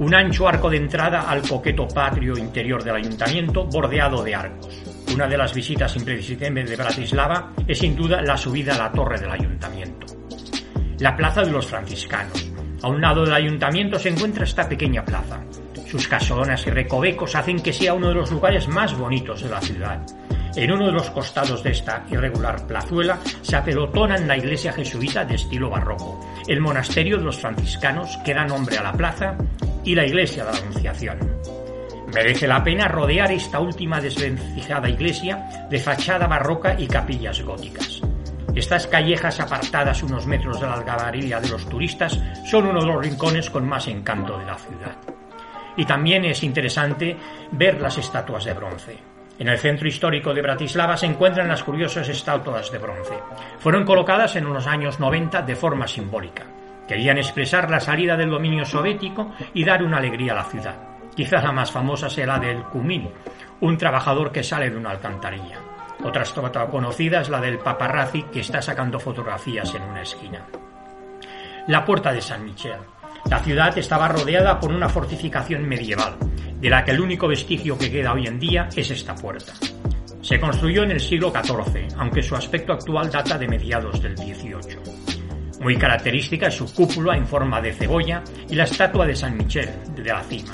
un 0.00 0.14
ancho 0.14 0.46
arco 0.46 0.68
de 0.68 0.76
entrada 0.76 1.22
al 1.22 1.40
coqueto 1.40 1.88
patrio 1.88 2.36
interior 2.36 2.84
del 2.84 2.96
ayuntamiento 2.96 3.64
bordeado 3.64 4.22
de 4.22 4.34
arcos. 4.34 4.82
Una 5.14 5.26
de 5.26 5.38
las 5.38 5.54
visitas 5.54 5.96
imprescindibles 5.96 6.68
de 6.68 6.76
Bratislava 6.76 7.54
es 7.66 7.78
sin 7.78 7.96
duda 7.96 8.20
la 8.20 8.36
subida 8.36 8.74
a 8.74 8.78
la 8.80 8.92
torre 8.92 9.18
del 9.18 9.30
ayuntamiento 9.30 10.06
la 10.98 11.16
Plaza 11.16 11.40
de 11.40 11.52
los 11.52 11.66
Franciscanos. 11.66 12.50
A 12.82 12.88
un 12.88 13.00
lado 13.00 13.24
del 13.24 13.32
ayuntamiento 13.32 13.98
se 13.98 14.10
encuentra 14.10 14.44
esta 14.44 14.68
pequeña 14.68 15.06
plaza. 15.06 15.42
Sus 15.86 16.06
casonas 16.06 16.66
y 16.66 16.70
recovecos 16.70 17.34
hacen 17.34 17.60
que 17.60 17.72
sea 17.72 17.94
uno 17.94 18.08
de 18.08 18.14
los 18.14 18.30
lugares 18.30 18.68
más 18.68 18.94
bonitos 18.94 19.42
de 19.42 19.48
la 19.48 19.60
ciudad. 19.62 20.02
En 20.56 20.72
uno 20.72 20.86
de 20.86 20.92
los 20.92 21.10
costados 21.10 21.62
de 21.62 21.72
esta 21.72 22.06
irregular 22.10 22.66
plazuela 22.66 23.18
se 23.42 23.56
apelotonan 23.56 24.26
la 24.26 24.38
iglesia 24.38 24.72
jesuita 24.72 25.22
de 25.22 25.34
estilo 25.34 25.68
barroco, 25.68 26.18
el 26.48 26.62
monasterio 26.62 27.18
de 27.18 27.24
los 27.24 27.38
franciscanos 27.38 28.16
que 28.24 28.32
da 28.32 28.46
nombre 28.46 28.78
a 28.78 28.82
la 28.82 28.92
plaza 28.94 29.36
y 29.84 29.94
la 29.94 30.06
iglesia 30.06 30.46
de 30.46 30.52
la 30.52 30.58
Anunciación. 30.58 31.18
Merece 32.14 32.48
la 32.48 32.64
pena 32.64 32.88
rodear 32.88 33.30
esta 33.32 33.60
última 33.60 34.00
desvencijada 34.00 34.88
iglesia 34.88 35.68
de 35.68 35.78
fachada 35.78 36.26
barroca 36.26 36.74
y 36.78 36.86
capillas 36.86 37.42
góticas. 37.42 38.00
Estas 38.54 38.86
callejas 38.86 39.38
apartadas 39.38 40.02
unos 40.02 40.26
metros 40.26 40.58
de 40.58 40.66
la 40.66 40.72
algabarilla 40.72 41.38
de 41.38 41.50
los 41.50 41.68
turistas 41.68 42.18
son 42.46 42.68
uno 42.68 42.80
de 42.80 42.86
los 42.86 43.04
rincones 43.04 43.50
con 43.50 43.68
más 43.68 43.88
encanto 43.88 44.38
de 44.38 44.46
la 44.46 44.56
ciudad. 44.56 44.96
Y 45.76 45.84
también 45.84 46.24
es 46.24 46.42
interesante 46.42 47.14
ver 47.52 47.78
las 47.78 47.98
estatuas 47.98 48.46
de 48.46 48.54
bronce. 48.54 49.05
En 49.38 49.48
el 49.48 49.58
centro 49.58 49.86
histórico 49.86 50.32
de 50.32 50.40
Bratislava 50.40 50.96
se 50.96 51.06
encuentran 51.06 51.48
las 51.48 51.62
curiosas 51.62 52.08
estatuas 52.08 52.70
de 52.72 52.78
bronce. 52.78 53.18
Fueron 53.58 53.84
colocadas 53.84 54.36
en 54.36 54.44
los 54.44 54.66
años 54.66 54.98
90 54.98 55.42
de 55.42 55.56
forma 55.56 55.86
simbólica. 55.86 56.44
Querían 56.88 57.18
expresar 57.18 57.70
la 57.70 57.80
salida 57.80 58.16
del 58.16 58.30
dominio 58.30 58.64
soviético 58.64 59.32
y 59.52 59.64
dar 59.64 59.82
una 59.82 59.98
alegría 59.98 60.32
a 60.32 60.36
la 60.36 60.44
ciudad. 60.44 60.76
Quizás 61.14 61.42
la 61.42 61.52
más 61.52 61.70
famosa 61.70 62.08
sea 62.08 62.26
la 62.26 62.38
del 62.38 62.62
Kumin, 62.64 63.10
un 63.60 63.76
trabajador 63.76 64.32
que 64.32 64.42
sale 64.42 64.70
de 64.70 64.76
una 64.76 64.90
alcantarilla. 64.90 65.58
Otra 66.04 66.22
estatua 66.22 66.68
conocida 66.68 67.20
es 67.20 67.28
la 67.28 67.40
del 67.40 67.58
paparazzi 67.58 68.22
que 68.24 68.40
está 68.40 68.62
sacando 68.62 69.00
fotografías 69.00 69.74
en 69.74 69.82
una 69.82 70.02
esquina. 70.02 70.46
La 71.68 71.84
puerta 71.84 72.12
de 72.12 72.20
San 72.20 72.44
Michel. 72.44 72.78
La 73.30 73.42
ciudad 73.42 73.76
estaba 73.76 74.08
rodeada 74.08 74.60
por 74.60 74.70
una 74.70 74.88
fortificación 74.88 75.66
medieval, 75.68 76.16
de 76.60 76.70
la 76.70 76.84
que 76.84 76.92
el 76.92 77.00
único 77.00 77.26
vestigio 77.28 77.76
que 77.76 77.90
queda 77.90 78.12
hoy 78.12 78.26
en 78.26 78.38
día 78.38 78.68
es 78.74 78.90
esta 78.90 79.14
puerta. 79.14 79.52
Se 80.20 80.40
construyó 80.40 80.82
en 80.82 80.92
el 80.92 81.00
siglo 81.00 81.32
XIV, 81.32 81.88
aunque 81.98 82.22
su 82.22 82.34
aspecto 82.34 82.72
actual 82.72 83.10
data 83.10 83.38
de 83.38 83.48
mediados 83.48 84.00
del 84.02 84.16
XVIII. 84.16 85.06
Muy 85.60 85.76
característica 85.76 86.48
es 86.48 86.54
su 86.54 86.72
cúpula 86.74 87.16
en 87.16 87.26
forma 87.26 87.60
de 87.60 87.72
cebolla 87.72 88.22
y 88.48 88.54
la 88.54 88.64
estatua 88.64 89.06
de 89.06 89.16
San 89.16 89.36
Michel 89.36 89.70
de 89.94 90.04
la 90.04 90.22
cima, 90.22 90.50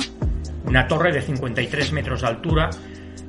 una 0.64 0.87
torre 0.87 1.12
de 1.12 1.23
53 1.23 1.92
metros 1.92 2.21
de 2.21 2.26
altura 2.26 2.71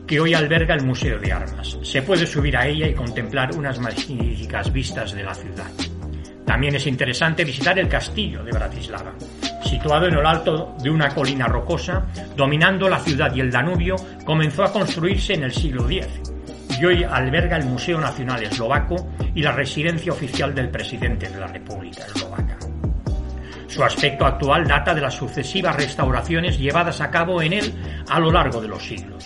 que 0.07 0.19
hoy 0.19 0.33
alberga 0.33 0.75
el 0.75 0.85
Museo 0.85 1.17
de 1.17 1.31
Armas. 1.31 1.77
Se 1.81 2.01
puede 2.01 2.27
subir 2.27 2.57
a 2.57 2.67
ella 2.67 2.87
y 2.87 2.93
contemplar 2.93 3.55
unas 3.55 3.79
magníficas 3.79 4.71
vistas 4.71 5.13
de 5.13 5.23
la 5.23 5.33
ciudad. 5.33 5.71
También 6.45 6.75
es 6.75 6.87
interesante 6.87 7.45
visitar 7.45 7.77
el 7.79 7.87
castillo 7.87 8.43
de 8.43 8.51
Bratislava. 8.51 9.13
Situado 9.63 10.07
en 10.07 10.15
el 10.15 10.25
alto 10.25 10.75
de 10.81 10.89
una 10.89 11.09
colina 11.09 11.47
rocosa, 11.47 12.05
dominando 12.35 12.89
la 12.89 12.99
ciudad 12.99 13.33
y 13.33 13.39
el 13.39 13.51
Danubio, 13.51 13.95
comenzó 14.25 14.63
a 14.63 14.71
construirse 14.71 15.33
en 15.33 15.43
el 15.43 15.53
siglo 15.53 15.89
X 15.89 16.33
y 16.79 16.85
hoy 16.85 17.03
alberga 17.03 17.57
el 17.57 17.65
Museo 17.65 17.99
Nacional 17.99 18.43
Eslovaco 18.43 19.09
y 19.33 19.41
la 19.41 19.51
residencia 19.51 20.11
oficial 20.11 20.53
del 20.53 20.69
presidente 20.69 21.29
de 21.29 21.39
la 21.39 21.47
República 21.47 22.03
Eslovaca. 22.05 22.57
Su 23.67 23.83
aspecto 23.83 24.25
actual 24.25 24.67
data 24.67 24.93
de 24.93 25.01
las 25.01 25.15
sucesivas 25.15 25.75
restauraciones 25.75 26.59
llevadas 26.59 27.01
a 27.01 27.09
cabo 27.09 27.41
en 27.41 27.53
él 27.53 27.73
a 28.09 28.19
lo 28.19 28.31
largo 28.31 28.61
de 28.61 28.67
los 28.67 28.85
siglos. 28.85 29.25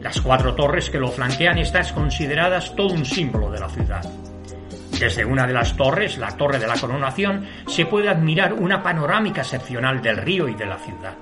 Las 0.00 0.20
cuatro 0.20 0.54
torres 0.54 0.90
que 0.90 0.98
lo 0.98 1.08
flanquean 1.08 1.58
están 1.58 1.84
consideradas 1.94 2.74
todo 2.74 2.92
un 2.94 3.04
símbolo 3.04 3.50
de 3.50 3.60
la 3.60 3.68
ciudad. 3.68 4.02
Desde 4.92 5.24
una 5.24 5.46
de 5.46 5.52
las 5.52 5.76
torres, 5.76 6.18
la 6.18 6.36
Torre 6.36 6.58
de 6.58 6.66
la 6.66 6.78
Coronación, 6.78 7.46
se 7.66 7.86
puede 7.86 8.08
admirar 8.08 8.52
una 8.52 8.82
panorámica 8.82 9.42
excepcional 9.42 10.02
del 10.02 10.16
río 10.16 10.48
y 10.48 10.54
de 10.54 10.66
la 10.66 10.78
ciudad, 10.78 11.14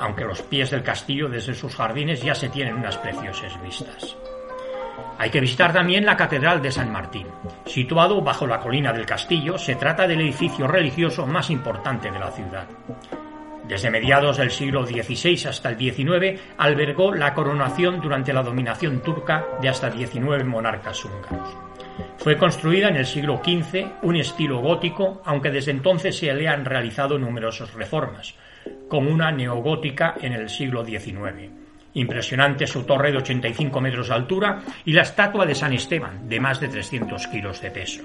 aunque 0.00 0.24
los 0.24 0.42
pies 0.42 0.70
del 0.70 0.82
castillo 0.82 1.28
desde 1.28 1.54
sus 1.54 1.74
jardines 1.74 2.22
ya 2.22 2.34
se 2.34 2.50
tienen 2.50 2.74
unas 2.74 2.98
preciosas 2.98 3.60
vistas. 3.62 4.16
Hay 5.18 5.30
que 5.30 5.40
visitar 5.40 5.72
también 5.72 6.04
la 6.04 6.16
Catedral 6.16 6.60
de 6.60 6.70
San 6.70 6.92
Martín. 6.92 7.26
Situado 7.64 8.20
bajo 8.20 8.46
la 8.46 8.60
colina 8.60 8.92
del 8.92 9.06
castillo, 9.06 9.56
se 9.56 9.76
trata 9.76 10.06
del 10.06 10.20
edificio 10.20 10.66
religioso 10.66 11.26
más 11.26 11.48
importante 11.48 12.10
de 12.10 12.18
la 12.18 12.30
ciudad. 12.30 12.66
Desde 13.66 13.90
mediados 13.90 14.36
del 14.36 14.50
siglo 14.50 14.86
XVI 14.86 15.48
hasta 15.48 15.70
el 15.70 15.78
XIX 15.78 16.40
albergó 16.58 17.14
la 17.14 17.34
coronación 17.34 18.00
durante 18.00 18.32
la 18.32 18.42
dominación 18.42 19.00
turca 19.00 19.44
de 19.60 19.68
hasta 19.68 19.90
19 19.90 20.44
monarcas 20.44 21.04
húngaros. 21.04 21.65
Fue 22.18 22.36
construida 22.36 22.88
en 22.88 22.96
el 22.96 23.06
siglo 23.06 23.40
XV, 23.44 24.02
un 24.02 24.16
estilo 24.16 24.58
gótico, 24.58 25.22
aunque 25.24 25.50
desde 25.50 25.70
entonces 25.70 26.16
se 26.16 26.32
le 26.34 26.48
han 26.48 26.64
realizado 26.64 27.18
numerosas 27.18 27.72
reformas, 27.74 28.34
como 28.88 29.10
una 29.10 29.30
neogótica 29.30 30.14
en 30.20 30.32
el 30.32 30.48
siglo 30.48 30.84
XIX. 30.84 31.50
Impresionante 31.94 32.66
su 32.66 32.84
torre 32.84 33.10
de 33.10 33.18
85 33.18 33.80
metros 33.80 34.08
de 34.08 34.14
altura 34.14 34.60
y 34.84 34.92
la 34.92 35.02
estatua 35.02 35.46
de 35.46 35.54
San 35.54 35.72
Esteban, 35.72 36.28
de 36.28 36.40
más 36.40 36.60
de 36.60 36.68
300 36.68 37.26
kilos 37.28 37.62
de 37.62 37.70
peso. 37.70 38.02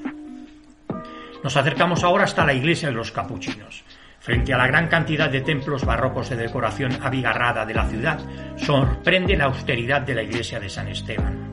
Nos 1.43 1.57
acercamos 1.57 2.03
ahora 2.03 2.25
hasta 2.25 2.45
la 2.45 2.53
iglesia 2.53 2.89
de 2.89 2.95
los 2.95 3.11
capuchinos. 3.11 3.83
Frente 4.19 4.53
a 4.53 4.57
la 4.57 4.67
gran 4.67 4.87
cantidad 4.87 5.29
de 5.29 5.41
templos 5.41 5.83
barrocos 5.83 6.29
de 6.29 6.35
decoración 6.35 6.99
abigarrada 7.01 7.65
de 7.65 7.73
la 7.73 7.87
ciudad, 7.87 8.19
sorprende 8.55 9.35
la 9.35 9.45
austeridad 9.45 10.01
de 10.01 10.13
la 10.13 10.21
iglesia 10.21 10.59
de 10.59 10.69
San 10.69 10.87
Esteban. 10.87 11.50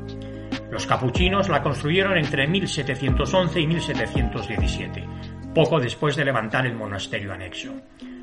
Los 0.71 0.87
capuchinos 0.87 1.49
la 1.49 1.63
construyeron 1.63 2.19
entre 2.19 2.47
1711 2.47 3.61
y 3.61 3.67
1717, 3.67 5.05
poco 5.55 5.81
después 5.81 6.17
de 6.17 6.25
levantar 6.25 6.67
el 6.67 6.75
monasterio 6.75 7.33
anexo. 7.33 7.73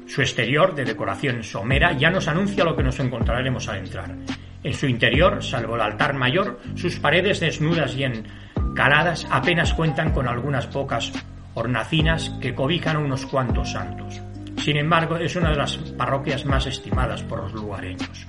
Su 0.07 0.21
exterior, 0.21 0.75
de 0.75 0.85
decoración 0.85 1.43
somera, 1.43 1.93
ya 1.93 2.11
nos 2.11 2.27
anuncia 2.27 2.63
lo 2.63 2.75
que 2.75 2.83
nos 2.83 2.99
encontraremos 2.99 3.67
al 3.67 3.79
entrar. 3.79 4.15
En 4.63 4.73
su 4.73 4.87
interior, 4.87 5.43
salvo 5.43 5.75
el 5.75 5.81
altar 5.81 6.13
mayor, 6.13 6.59
sus 6.75 6.99
paredes 6.99 7.39
desnudas 7.39 7.95
y 7.95 8.03
encaladas 8.03 9.27
apenas 9.31 9.73
cuentan 9.73 10.11
con 10.11 10.27
algunas 10.27 10.67
pocas 10.67 11.11
hornacinas 11.55 12.29
que 12.41 12.53
cobijan 12.53 12.97
unos 12.97 13.25
cuantos 13.25 13.71
santos. 13.71 14.21
Sin 14.57 14.77
embargo, 14.77 15.17
es 15.17 15.35
una 15.35 15.51
de 15.51 15.57
las 15.57 15.77
parroquias 15.77 16.45
más 16.45 16.65
estimadas 16.67 17.23
por 17.23 17.43
los 17.43 17.53
lugareños. 17.53 18.27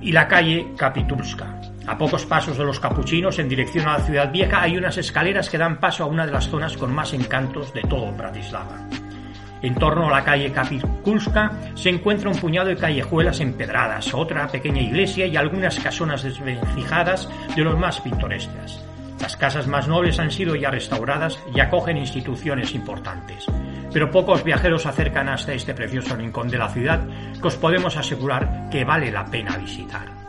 Y 0.00 0.12
la 0.12 0.28
calle 0.28 0.68
Kapitulska. 0.76 1.67
A 1.88 1.96
pocos 1.96 2.26
pasos 2.26 2.58
de 2.58 2.64
los 2.64 2.78
capuchinos, 2.78 3.38
en 3.38 3.48
dirección 3.48 3.88
a 3.88 3.98
la 3.98 4.04
ciudad 4.04 4.30
vieja, 4.30 4.60
hay 4.60 4.76
unas 4.76 4.98
escaleras 4.98 5.48
que 5.48 5.56
dan 5.56 5.80
paso 5.80 6.04
a 6.04 6.06
una 6.06 6.26
de 6.26 6.32
las 6.32 6.48
zonas 6.48 6.76
con 6.76 6.94
más 6.94 7.14
encantos 7.14 7.72
de 7.72 7.80
todo 7.80 8.12
Bratislava. 8.12 8.86
En 9.62 9.74
torno 9.74 10.08
a 10.08 10.12
la 10.12 10.22
calle 10.22 10.52
Kapitulska 10.52 11.50
se 11.74 11.88
encuentra 11.88 12.28
un 12.28 12.38
puñado 12.38 12.68
de 12.68 12.76
callejuelas 12.76 13.40
empedradas, 13.40 14.12
otra 14.12 14.46
pequeña 14.48 14.82
iglesia 14.82 15.26
y 15.26 15.36
algunas 15.36 15.80
casonas 15.80 16.22
desvencijadas 16.22 17.28
de 17.56 17.62
los 17.62 17.78
más 17.78 18.00
pintorescas. 18.02 18.84
Las 19.20 19.36
casas 19.36 19.66
más 19.66 19.88
nobles 19.88 20.20
han 20.20 20.30
sido 20.30 20.54
ya 20.54 20.70
restauradas 20.70 21.40
y 21.54 21.60
acogen 21.60 21.96
instituciones 21.96 22.74
importantes 22.74 23.46
pero 23.92 24.10
pocos 24.10 24.44
viajeros 24.44 24.86
acercan 24.86 25.28
hasta 25.28 25.54
este 25.54 25.74
precioso 25.74 26.14
rincón 26.16 26.48
de 26.48 26.58
la 26.58 26.68
ciudad 26.68 27.00
que 27.40 27.48
os 27.48 27.56
podemos 27.56 27.96
asegurar 27.96 28.68
que 28.70 28.84
vale 28.84 29.10
la 29.10 29.24
pena 29.24 29.56
visitar. 29.56 30.27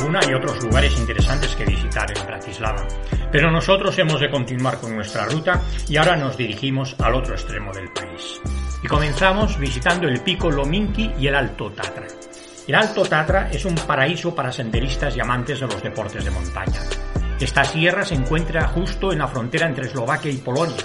Alguna 0.00 0.20
hay 0.20 0.32
otros 0.32 0.62
lugares 0.62 0.98
interesantes 0.98 1.54
que 1.54 1.66
visitar 1.66 2.10
en 2.16 2.26
Bratislava, 2.26 2.86
pero 3.30 3.50
nosotros 3.50 3.98
hemos 3.98 4.18
de 4.18 4.30
continuar 4.30 4.78
con 4.78 4.94
nuestra 4.94 5.26
ruta 5.26 5.60
y 5.88 5.98
ahora 5.98 6.16
nos 6.16 6.38
dirigimos 6.38 6.96
al 7.00 7.14
otro 7.14 7.34
extremo 7.34 7.70
del 7.72 7.92
país. 7.92 8.40
Y 8.82 8.88
comenzamos 8.88 9.58
visitando 9.58 10.08
el 10.08 10.22
pico 10.22 10.50
Lominki 10.50 11.12
y 11.18 11.26
el 11.26 11.34
Alto 11.34 11.70
Tatra. 11.70 12.06
El 12.66 12.74
Alto 12.74 13.02
Tatra 13.02 13.50
es 13.50 13.64
un 13.66 13.74
paraíso 13.74 14.34
para 14.34 14.50
senderistas 14.50 15.14
y 15.16 15.20
amantes 15.20 15.60
de 15.60 15.66
los 15.66 15.82
deportes 15.82 16.24
de 16.24 16.30
montaña. 16.30 16.80
Esta 17.38 17.64
sierra 17.64 18.02
se 18.02 18.14
encuentra 18.14 18.68
justo 18.68 19.12
en 19.12 19.18
la 19.18 19.28
frontera 19.28 19.66
entre 19.66 19.86
Eslovaquia 19.86 20.30
y 20.30 20.38
Polonia, 20.38 20.84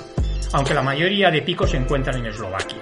aunque 0.51 0.73
la 0.73 0.81
mayoría 0.81 1.31
de 1.31 1.41
picos 1.41 1.71
se 1.71 1.77
encuentran 1.77 2.17
en 2.17 2.25
Eslovaquia. 2.25 2.81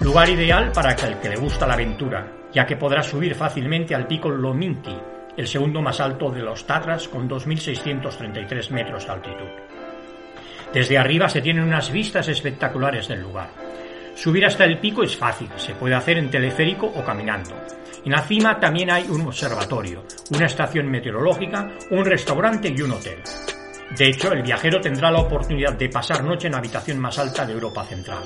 Lugar 0.00 0.30
ideal 0.30 0.72
para 0.72 0.92
el 0.92 1.18
que 1.18 1.28
le 1.28 1.36
gusta 1.36 1.66
la 1.66 1.74
aventura, 1.74 2.32
ya 2.50 2.64
que 2.64 2.76
podrá 2.76 3.02
subir 3.02 3.34
fácilmente 3.34 3.94
al 3.94 4.06
pico 4.06 4.30
Lominki, 4.30 4.96
el 5.40 5.48
segundo 5.48 5.80
más 5.80 6.00
alto 6.00 6.30
de 6.30 6.42
los 6.42 6.66
Tatras 6.66 7.08
con 7.08 7.28
2.633 7.28 8.70
metros 8.70 9.06
de 9.06 9.12
altitud. 9.12 9.48
Desde 10.72 10.98
arriba 10.98 11.28
se 11.30 11.40
tienen 11.40 11.64
unas 11.64 11.90
vistas 11.90 12.28
espectaculares 12.28 13.08
del 13.08 13.22
lugar. 13.22 13.48
Subir 14.14 14.44
hasta 14.44 14.64
el 14.64 14.78
pico 14.78 15.02
es 15.02 15.16
fácil, 15.16 15.48
se 15.56 15.74
puede 15.74 15.94
hacer 15.94 16.18
en 16.18 16.30
teleférico 16.30 16.86
o 16.86 17.02
caminando. 17.02 17.56
En 18.04 18.12
la 18.12 18.22
cima 18.22 18.60
también 18.60 18.90
hay 18.90 19.06
un 19.08 19.22
observatorio, 19.22 20.04
una 20.30 20.44
estación 20.44 20.90
meteorológica, 20.90 21.70
un 21.90 22.04
restaurante 22.04 22.72
y 22.76 22.82
un 22.82 22.92
hotel. 22.92 23.20
De 23.96 24.08
hecho, 24.08 24.32
el 24.32 24.42
viajero 24.42 24.78
tendrá 24.78 25.10
la 25.10 25.20
oportunidad 25.20 25.72
de 25.72 25.88
pasar 25.88 26.22
noche 26.22 26.48
en 26.48 26.52
la 26.52 26.58
habitación 26.58 26.98
más 26.98 27.18
alta 27.18 27.46
de 27.46 27.54
Europa 27.54 27.84
Central. 27.84 28.22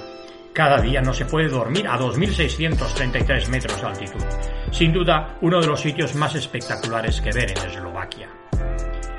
Cada 0.54 0.80
día 0.80 1.00
no 1.00 1.12
se 1.12 1.24
puede 1.24 1.48
dormir 1.48 1.88
a 1.88 1.98
2.633 1.98 3.48
metros 3.48 3.80
de 3.80 3.86
altitud. 3.88 4.24
Sin 4.70 4.92
duda, 4.92 5.36
uno 5.40 5.60
de 5.60 5.66
los 5.66 5.80
sitios 5.80 6.14
más 6.14 6.36
espectaculares 6.36 7.20
que 7.20 7.32
ver 7.32 7.50
en 7.50 7.58
Eslovaquia. 7.68 8.28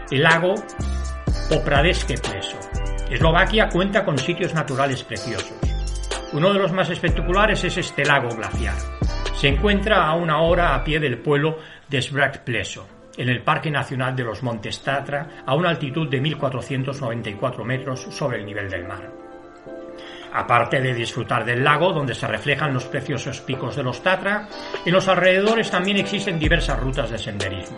El 0.10 0.24
lago 0.24 0.56
Popradeske 1.50 2.16
Pleso. 2.20 2.58
Eslovaquia 3.10 3.68
cuenta 3.68 4.06
con 4.06 4.18
sitios 4.18 4.54
naturales 4.54 5.04
preciosos. 5.04 5.60
Uno 6.32 6.54
de 6.54 6.60
los 6.60 6.72
más 6.72 6.90
espectaculares 6.90 7.66
es 7.66 7.78
este 7.80 8.06
lago 8.06 8.30
glaciar. 8.30 8.78
Se 9.36 9.50
encuentra 9.50 10.08
a 10.08 10.16
una 10.16 10.40
hora 10.40 10.74
a 10.74 10.86
pie 10.86 11.02
del 11.02 11.18
pueblo 11.18 11.60
de 11.90 12.02
Pleso, 12.46 12.88
en 13.18 13.28
el 13.28 13.44
Parque 13.44 13.70
Nacional 13.70 14.16
de 14.16 14.24
los 14.24 14.42
Montes 14.42 14.82
Tatra, 14.82 15.44
a 15.46 15.54
una 15.54 15.70
altitud 15.70 16.10
de 16.10 16.22
1.494 16.22 17.66
metros 17.66 18.08
sobre 18.10 18.40
el 18.40 18.46
nivel 18.46 18.70
del 18.70 18.88
mar. 18.88 19.25
Aparte 20.38 20.82
de 20.82 20.94
disfrutar 20.94 21.46
del 21.46 21.64
lago, 21.64 21.94
donde 21.94 22.14
se 22.14 22.28
reflejan 22.28 22.74
los 22.74 22.84
preciosos 22.84 23.40
picos 23.40 23.78
de 23.78 23.84
los 23.84 24.04
Tatra, 24.04 24.50
en 24.86 24.92
los 24.92 25.08
alrededores 25.08 25.72
también 25.72 25.96
existen 25.96 26.38
diversas 26.38 26.78
rutas 26.78 27.10
de 27.10 27.18
senderismo. 27.18 27.78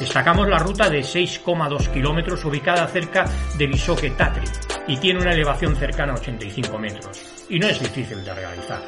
Destacamos 0.00 0.48
la 0.48 0.58
ruta 0.58 0.88
de 0.88 1.00
6,2 1.00 1.92
kilómetros 1.92 2.42
ubicada 2.46 2.86
cerca 2.86 3.26
de 3.58 3.66
Visoque 3.66 4.12
Tatri 4.12 4.46
y 4.86 4.96
tiene 4.96 5.20
una 5.20 5.32
elevación 5.32 5.76
cercana 5.76 6.14
a 6.14 6.16
85 6.16 6.78
metros, 6.78 7.46
y 7.50 7.58
no 7.58 7.66
es 7.66 7.78
difícil 7.78 8.24
de 8.24 8.34
realizar. 8.34 8.80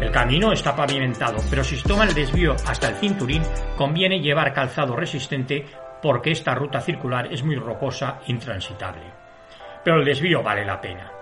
El 0.00 0.12
camino 0.12 0.52
está 0.52 0.76
pavimentado, 0.76 1.38
pero 1.50 1.64
si 1.64 1.76
se 1.76 1.88
toma 1.88 2.04
el 2.04 2.14
desvío 2.14 2.54
hasta 2.66 2.88
el 2.88 2.94
cinturín, 2.94 3.42
conviene 3.76 4.20
llevar 4.20 4.54
calzado 4.54 4.94
resistente 4.94 5.66
porque 6.00 6.30
esta 6.30 6.54
ruta 6.54 6.80
circular 6.80 7.32
es 7.32 7.42
muy 7.42 7.56
rocosa 7.56 8.20
e 8.26 8.30
intransitable. 8.30 9.12
Pero 9.84 9.98
el 9.98 10.04
desvío 10.04 10.40
vale 10.40 10.64
la 10.64 10.80
pena. 10.80 11.21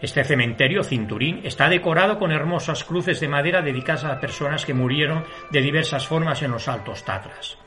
Este 0.00 0.22
cementerio, 0.22 0.84
Cinturín, 0.84 1.40
está 1.42 1.68
decorado 1.68 2.18
con 2.18 2.30
hermosas 2.30 2.84
cruces 2.84 3.18
de 3.18 3.26
madera 3.26 3.62
dedicadas 3.62 4.04
a 4.04 4.20
personas 4.20 4.64
que 4.64 4.74
murieron 4.74 5.24
de 5.50 5.60
diversas 5.60 6.06
formas 6.06 6.40
en 6.42 6.52
los 6.52 6.68
Altos 6.68 7.04
Tatras. 7.04 7.58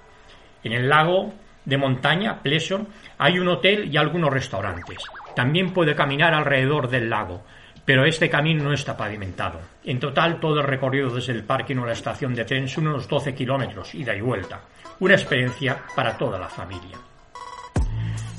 En 0.64 0.72
el 0.72 0.88
lago 0.88 1.34
de 1.66 1.78
montaña, 1.78 2.42
Pleso, 2.42 2.88
hay 3.18 3.38
un 3.38 3.50
hotel 3.50 3.94
y 3.94 3.98
algunos 3.98 4.32
restaurantes. 4.32 5.04
También 5.36 5.74
puede 5.74 5.94
caminar 5.94 6.34
alrededor 6.34 6.90
del 6.90 7.10
lago, 7.10 7.44
pero 7.84 8.06
este 8.06 8.30
camino 8.30 8.64
no 8.64 8.74
está 8.74 8.96
pavimentado. 8.96 9.60
En 9.84 10.00
total, 10.00 10.40
todo 10.40 10.62
el 10.62 10.68
recorrido 10.68 11.10
desde 11.10 11.34
el 11.34 11.44
parque 11.44 11.74
a 11.74 11.86
la 11.86 11.92
estación 11.92 12.34
de 12.34 12.46
tren 12.46 12.70
son 12.70 12.88
unos 12.88 13.10
12 13.10 13.36
kilómetros, 13.36 13.94
ida 13.94 14.16
y 14.16 14.22
vuelta. 14.22 14.62
Una 15.00 15.16
experiencia 15.16 15.78
para 15.96 16.18
toda 16.18 16.40
la 16.40 16.48
familia. 16.48 16.98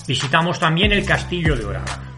Visitamos 0.07 0.59
también 0.59 0.93
el 0.93 1.05
castillo 1.05 1.55
de 1.57 1.65
Orava. 1.65 2.12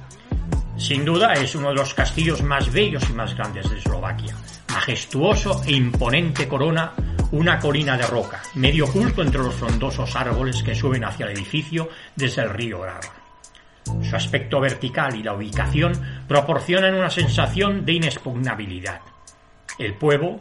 Sin 0.77 1.05
duda 1.05 1.35
es 1.35 1.55
uno 1.55 1.69
de 1.69 1.75
los 1.75 1.95
castillos 1.95 2.43
más 2.43 2.73
bellos 2.73 3.09
y 3.09 3.13
más 3.13 3.35
grandes 3.35 3.71
de 3.71 3.79
Eslovaquia. 3.79 4.35
Majestuoso 4.73 5.63
e 5.65 5.73
imponente 5.73 6.49
corona 6.49 6.93
una 7.31 7.59
colina 7.59 7.97
de 7.97 8.07
roca, 8.07 8.43
medio 8.55 8.85
oculto 8.85 9.23
entre 9.23 9.43
los 9.43 9.55
frondosos 9.55 10.15
árboles 10.17 10.63
que 10.63 10.75
suben 10.75 11.05
hacia 11.05 11.27
el 11.27 11.33
edificio 11.33 11.89
desde 12.17 12.43
el 12.43 12.51
río 12.51 12.81
Grava. 12.81 13.01
Su 14.03 14.17
aspecto 14.17 14.61
vertical 14.61 15.15
y 15.15 15.23
la 15.23 15.35
ubicación 15.35 15.93
proporcionan 16.27 16.95
una 16.95 17.11
sensación 17.11 17.85
de 17.85 17.93
inexpugnabilidad. 17.95 19.01
El 19.79 19.95
pueblo 19.95 20.41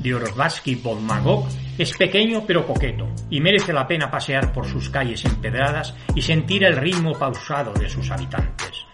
de 0.00 0.14
Orvatsky 0.14 0.76
Podmagog 0.76 1.48
es 1.78 1.92
pequeño 1.96 2.44
pero 2.46 2.66
coqueto 2.66 3.08
y 3.30 3.40
merece 3.40 3.72
la 3.72 3.86
pena 3.86 4.10
pasear 4.10 4.52
por 4.52 4.66
sus 4.66 4.90
calles 4.90 5.24
empedradas 5.24 5.94
y 6.14 6.22
sentir 6.22 6.64
el 6.64 6.76
ritmo 6.76 7.18
pausado 7.18 7.72
de 7.72 7.88
sus 7.88 8.10
habitantes. 8.10 8.86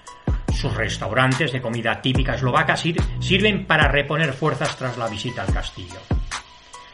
Sus 0.61 0.75
restaurantes 0.75 1.52
de 1.52 1.62
comida 1.62 2.02
típica 2.02 2.35
eslovaca 2.35 2.76
sirven 2.76 3.64
para 3.64 3.88
reponer 3.88 4.35
fuerzas 4.35 4.76
tras 4.76 4.99
la 4.99 5.09
visita 5.09 5.40
al 5.40 5.55
castillo. 5.55 5.97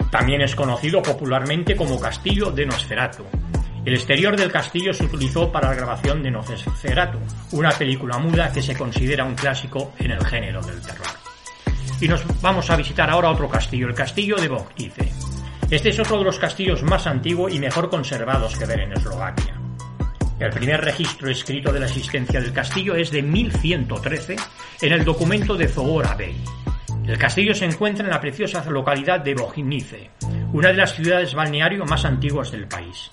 También 0.08 0.40
es 0.42 0.54
conocido 0.54 1.02
popularmente 1.02 1.74
como 1.74 1.98
Castillo 1.98 2.52
de 2.52 2.64
Nosferatu. 2.64 3.24
El 3.84 3.94
exterior 3.94 4.36
del 4.36 4.52
castillo 4.52 4.94
se 4.94 5.06
utilizó 5.06 5.50
para 5.50 5.70
la 5.70 5.74
grabación 5.74 6.22
de 6.22 6.30
Nosferatu, 6.30 7.18
una 7.50 7.70
película 7.70 8.18
muda 8.18 8.52
que 8.52 8.62
se 8.62 8.76
considera 8.76 9.24
un 9.24 9.34
clásico 9.34 9.94
en 9.98 10.12
el 10.12 10.24
género 10.24 10.62
del 10.62 10.80
terror. 10.80 11.08
Y 12.00 12.06
nos 12.06 12.24
vamos 12.40 12.70
a 12.70 12.76
visitar 12.76 13.10
ahora 13.10 13.30
otro 13.30 13.48
castillo, 13.48 13.88
el 13.88 13.94
castillo 13.94 14.36
de 14.36 14.46
Bogdice. 14.46 15.12
Este 15.68 15.88
es 15.88 15.98
otro 15.98 16.18
de 16.18 16.24
los 16.24 16.38
castillos 16.38 16.84
más 16.84 17.08
antiguos 17.08 17.52
y 17.52 17.58
mejor 17.58 17.90
conservados 17.90 18.56
que 18.56 18.64
ver 18.64 18.78
en 18.78 18.92
Eslovaquia. 18.92 19.55
El 20.38 20.50
primer 20.50 20.82
registro 20.82 21.30
escrito 21.30 21.72
de 21.72 21.80
la 21.80 21.86
existencia 21.86 22.40
del 22.40 22.52
castillo 22.52 22.94
es 22.94 23.10
de 23.10 23.22
1113 23.22 24.36
en 24.82 24.92
el 24.92 25.02
documento 25.02 25.56
de 25.56 25.66
Zogora 25.66 26.14
Bey. 26.14 26.36
El 27.06 27.16
castillo 27.16 27.54
se 27.54 27.64
encuentra 27.64 28.04
en 28.04 28.10
la 28.10 28.20
preciosa 28.20 28.62
localidad 28.68 29.20
de 29.20 29.34
Bojinice, 29.34 30.10
una 30.52 30.68
de 30.68 30.74
las 30.74 30.94
ciudades 30.94 31.34
balneario 31.34 31.86
más 31.86 32.04
antiguas 32.04 32.50
del 32.52 32.68
país. 32.68 33.10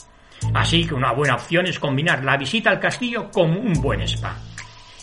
Así 0.54 0.86
que 0.86 0.96
una 0.96 1.14
buena 1.14 1.36
opción 1.36 1.66
es 1.66 1.80
combinar 1.80 2.26
la 2.26 2.36
visita 2.36 2.70
al 2.70 2.82
castillo 2.82 3.32
con 3.32 3.52
un 3.52 3.72
buen 3.74 4.02
spa. 4.02 4.36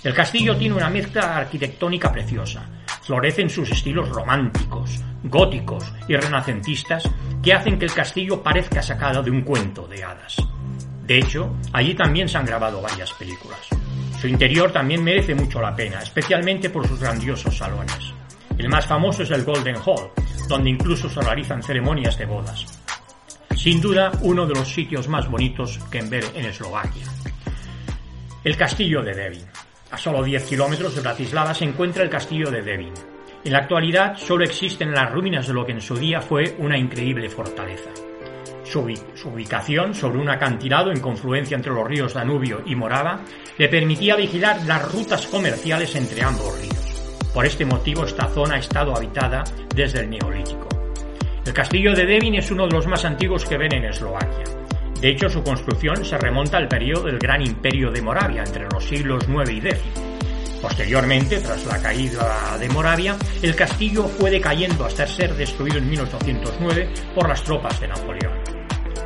El 0.04 0.12
castillo 0.12 0.54
tiene 0.56 0.74
una 0.74 0.90
mezcla 0.90 1.38
arquitectónica 1.38 2.12
preciosa. 2.12 2.68
Florecen 3.02 3.48
sus 3.48 3.70
estilos 3.70 4.10
románticos, 4.10 5.00
góticos 5.24 5.90
y 6.06 6.16
renacentistas 6.16 7.08
que 7.42 7.54
hacen 7.54 7.78
que 7.78 7.86
el 7.86 7.94
castillo 7.94 8.42
parezca 8.42 8.82
sacado 8.82 9.22
de 9.22 9.30
un 9.30 9.40
cuento 9.40 9.86
de 9.86 10.04
hadas. 10.04 10.36
De 11.10 11.18
hecho, 11.18 11.56
allí 11.72 11.94
también 11.94 12.28
se 12.28 12.38
han 12.38 12.46
grabado 12.46 12.80
varias 12.80 13.12
películas. 13.14 13.58
Su 14.20 14.28
interior 14.28 14.70
también 14.70 15.02
merece 15.02 15.34
mucho 15.34 15.60
la 15.60 15.74
pena, 15.74 16.00
especialmente 16.00 16.70
por 16.70 16.86
sus 16.86 17.00
grandiosos 17.00 17.56
salones. 17.56 18.14
El 18.56 18.68
más 18.68 18.86
famoso 18.86 19.24
es 19.24 19.30
el 19.32 19.42
Golden 19.42 19.74
Hall, 19.84 20.12
donde 20.48 20.70
incluso 20.70 21.10
se 21.10 21.20
realizan 21.20 21.64
ceremonias 21.64 22.16
de 22.16 22.26
bodas. 22.26 22.64
Sin 23.56 23.80
duda, 23.80 24.12
uno 24.20 24.46
de 24.46 24.54
los 24.54 24.72
sitios 24.72 25.08
más 25.08 25.28
bonitos 25.28 25.80
que 25.90 26.00
ver 26.02 26.26
en 26.36 26.44
Eslovaquia. 26.44 27.06
El 28.44 28.56
castillo 28.56 29.02
de 29.02 29.12
Devin. 29.12 29.46
A 29.90 29.98
solo 29.98 30.22
10 30.22 30.44
kilómetros 30.44 30.94
de 30.94 31.00
Bratislava 31.00 31.54
se 31.54 31.64
encuentra 31.64 32.04
el 32.04 32.08
castillo 32.08 32.52
de 32.52 32.62
Devin. 32.62 32.94
En 33.44 33.52
la 33.52 33.58
actualidad 33.58 34.16
solo 34.16 34.44
existen 34.44 34.92
las 34.92 35.10
ruinas 35.10 35.48
de 35.48 35.54
lo 35.54 35.66
que 35.66 35.72
en 35.72 35.80
su 35.80 35.96
día 35.96 36.20
fue 36.20 36.54
una 36.60 36.78
increíble 36.78 37.28
fortaleza. 37.28 37.90
Su, 38.70 38.82
ubicación 39.24 39.96
sobre 39.96 40.20
un 40.20 40.30
acantilado 40.30 40.92
en 40.92 41.00
confluencia 41.00 41.56
entre 41.56 41.72
los 41.72 41.84
ríos 41.88 42.14
Danubio 42.14 42.62
y 42.64 42.76
Morava 42.76 43.22
le 43.58 43.68
permitía 43.68 44.14
vigilar 44.14 44.62
las 44.64 44.92
rutas 44.92 45.26
comerciales 45.26 45.96
entre 45.96 46.22
ambos 46.22 46.56
ríos. 46.56 47.02
Por 47.34 47.44
este 47.46 47.64
motivo 47.64 48.04
esta 48.04 48.28
zona 48.28 48.54
ha 48.54 48.58
estado 48.58 48.96
habitada 48.96 49.42
desde 49.74 50.02
el 50.02 50.10
Neolítico. 50.10 50.68
El 51.44 51.52
castillo 51.52 51.96
de 51.96 52.06
Devin 52.06 52.36
es 52.36 52.52
uno 52.52 52.68
de 52.68 52.76
los 52.76 52.86
más 52.86 53.04
antiguos 53.04 53.44
que 53.44 53.58
ven 53.58 53.74
en 53.74 53.86
Eslovaquia. 53.86 54.44
De 55.00 55.08
hecho, 55.08 55.28
su 55.28 55.42
construcción 55.42 56.04
se 56.04 56.16
remonta 56.16 56.58
al 56.58 56.68
periodo 56.68 57.06
del 57.06 57.18
Gran 57.18 57.42
Imperio 57.42 57.90
de 57.90 58.02
Moravia, 58.02 58.44
entre 58.44 58.68
los 58.72 58.84
siglos 58.84 59.24
IX 59.28 59.50
y 59.50 59.58
X. 59.66 59.80
Posteriormente, 60.62 61.40
tras 61.40 61.66
la 61.66 61.82
caída 61.82 62.56
de 62.56 62.68
Moravia, 62.68 63.16
el 63.42 63.56
castillo 63.56 64.04
fue 64.06 64.30
decayendo 64.30 64.84
hasta 64.84 65.08
ser 65.08 65.34
destruido 65.34 65.78
en 65.78 65.90
1809 65.90 66.88
por 67.16 67.28
las 67.28 67.42
tropas 67.42 67.80
de 67.80 67.88
Napoleón. 67.88 68.39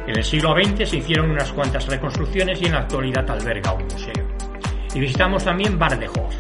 En 0.07 0.19
el 0.19 0.25
siglo 0.25 0.55
XX 0.55 0.87
se 0.88 0.99
hicieron 0.99 1.31
unas 1.31 1.51
cuantas 1.53 1.87
reconstrucciones 1.87 2.61
y 2.61 2.67
en 2.67 2.73
la 2.73 2.81
actualidad 2.81 3.29
alberga 3.31 3.73
un 3.73 3.85
museo. 3.85 4.29
Y 4.95 5.01
visitamos 5.01 5.45
también 5.45 5.79
Bardejov. 5.79 6.31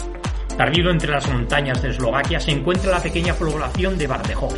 Perdido 0.56 0.90
entre 0.90 1.10
las 1.10 1.28
montañas 1.30 1.80
de 1.80 1.88
Eslovaquia 1.88 2.38
se 2.38 2.50
encuentra 2.50 2.92
la 2.92 3.02
pequeña 3.02 3.34
población 3.34 3.96
de 3.96 4.06
Bardejov, 4.06 4.54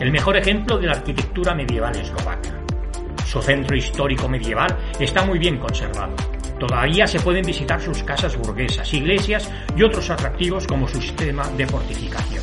el 0.00 0.10
mejor 0.10 0.36
ejemplo 0.36 0.76
de 0.76 0.88
la 0.88 0.94
arquitectura 0.94 1.54
medieval 1.54 1.96
eslovaca. 1.96 2.50
Su 3.24 3.40
centro 3.40 3.76
histórico 3.76 4.28
medieval 4.28 4.76
está 4.98 5.24
muy 5.24 5.38
bien 5.38 5.58
conservado. 5.58 6.14
Todavía 6.58 7.06
se 7.06 7.20
pueden 7.20 7.46
visitar 7.46 7.80
sus 7.80 8.02
casas 8.02 8.36
burguesas, 8.36 8.92
iglesias 8.92 9.48
y 9.76 9.84
otros 9.84 10.10
atractivos 10.10 10.66
como 10.66 10.88
su 10.88 11.00
sistema 11.00 11.48
de 11.50 11.66
fortificación. 11.66 12.42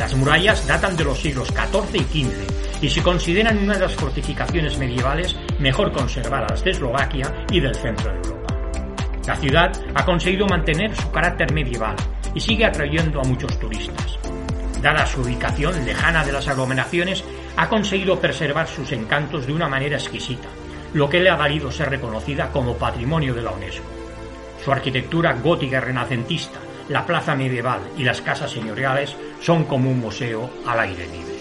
Las 0.00 0.14
murallas 0.16 0.66
datan 0.66 0.96
de 0.96 1.04
los 1.04 1.20
siglos 1.20 1.48
XIV 1.48 1.94
y 1.94 2.24
XV 2.24 2.67
y 2.80 2.88
se 2.88 3.02
consideran 3.02 3.58
una 3.58 3.74
de 3.74 3.80
las 3.80 3.94
fortificaciones 3.94 4.78
medievales 4.78 5.36
mejor 5.58 5.92
conservadas 5.92 6.62
de 6.62 6.70
Eslovaquia 6.70 7.46
y 7.50 7.60
del 7.60 7.74
centro 7.74 8.12
de 8.12 8.18
Europa. 8.18 8.54
La 9.26 9.36
ciudad 9.36 9.72
ha 9.94 10.04
conseguido 10.04 10.46
mantener 10.46 10.94
su 10.94 11.10
carácter 11.10 11.52
medieval 11.52 11.96
y 12.34 12.40
sigue 12.40 12.64
atrayendo 12.64 13.20
a 13.20 13.24
muchos 13.24 13.58
turistas. 13.58 14.18
Dada 14.80 15.04
su 15.06 15.22
ubicación 15.22 15.84
lejana 15.84 16.24
de 16.24 16.32
las 16.32 16.46
aglomeraciones, 16.48 17.24
ha 17.56 17.68
conseguido 17.68 18.20
preservar 18.20 18.68
sus 18.68 18.92
encantos 18.92 19.46
de 19.46 19.52
una 19.52 19.68
manera 19.68 19.96
exquisita, 19.96 20.48
lo 20.94 21.10
que 21.10 21.20
le 21.20 21.28
ha 21.28 21.36
valido 21.36 21.72
ser 21.72 21.90
reconocida 21.90 22.50
como 22.52 22.76
Patrimonio 22.76 23.34
de 23.34 23.42
la 23.42 23.50
UNESCO. 23.50 23.84
Su 24.64 24.72
arquitectura 24.72 25.32
gótica 25.34 25.80
renacentista, 25.80 26.60
la 26.88 27.04
plaza 27.04 27.34
medieval 27.34 27.80
y 27.96 28.04
las 28.04 28.22
casas 28.22 28.50
señoriales 28.50 29.16
son 29.40 29.64
como 29.64 29.90
un 29.90 29.98
museo 29.98 30.48
al 30.66 30.80
aire 30.80 31.06
libre. 31.06 31.37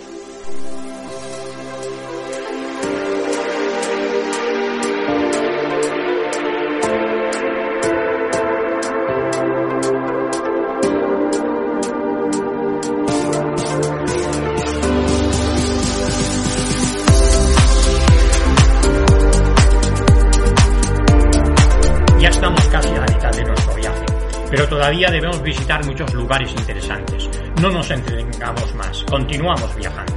Todavía 24.55 25.10
debemos 25.12 25.41
visitar 25.41 25.86
muchos 25.86 26.13
lugares 26.13 26.51
interesantes. 26.51 27.29
no 27.62 27.69
nos 27.69 27.91
entretengamos 27.91 28.73
más, 28.75 29.03
continuamos 29.03 29.75
viajando. 29.75 30.13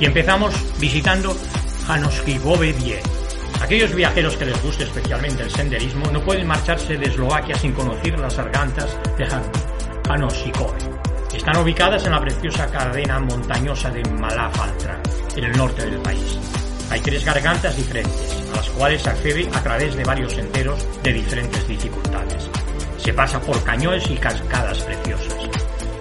Y 0.00 0.06
empezamos 0.06 0.54
visitando 0.78 1.36
Hanoskibove 1.86 2.72
Die. 2.72 3.00
Aquellos 3.62 3.94
viajeros 3.94 4.36
que 4.36 4.46
les 4.46 4.62
guste 4.62 4.84
especialmente 4.84 5.42
el 5.42 5.50
senderismo 5.50 6.10
no 6.10 6.20
pueden 6.22 6.46
marcharse 6.46 6.96
de 6.96 7.06
Eslovaquia 7.06 7.56
sin 7.56 7.72
conocer 7.72 8.18
las 8.18 8.36
gargantas 8.36 8.96
de 9.18 9.26
Hanoskibove. 10.08 10.78
Están 11.34 11.56
ubicadas 11.58 12.04
en 12.06 12.12
la 12.12 12.20
preciosa 12.20 12.66
cadena 12.70 13.20
montañosa 13.20 13.90
de 13.90 14.02
Malafaltra, 14.10 15.00
en 15.36 15.44
el 15.44 15.56
norte 15.56 15.84
del 15.84 16.00
país. 16.00 16.38
Hay 16.90 17.00
tres 17.00 17.24
gargantas 17.24 17.76
diferentes, 17.76 18.48
a 18.52 18.56
las 18.56 18.70
cuales 18.70 19.02
se 19.02 19.10
accede 19.10 19.48
a 19.52 19.62
través 19.62 19.94
de 19.96 20.04
varios 20.04 20.32
senderos 20.32 20.86
de 21.02 21.12
diferentes 21.12 21.66
dificultades. 21.68 22.48
Se 23.04 23.12
pasa 23.12 23.38
por 23.38 23.62
cañones 23.62 24.08
y 24.08 24.14
cascadas 24.14 24.78
preciosas. 24.78 25.36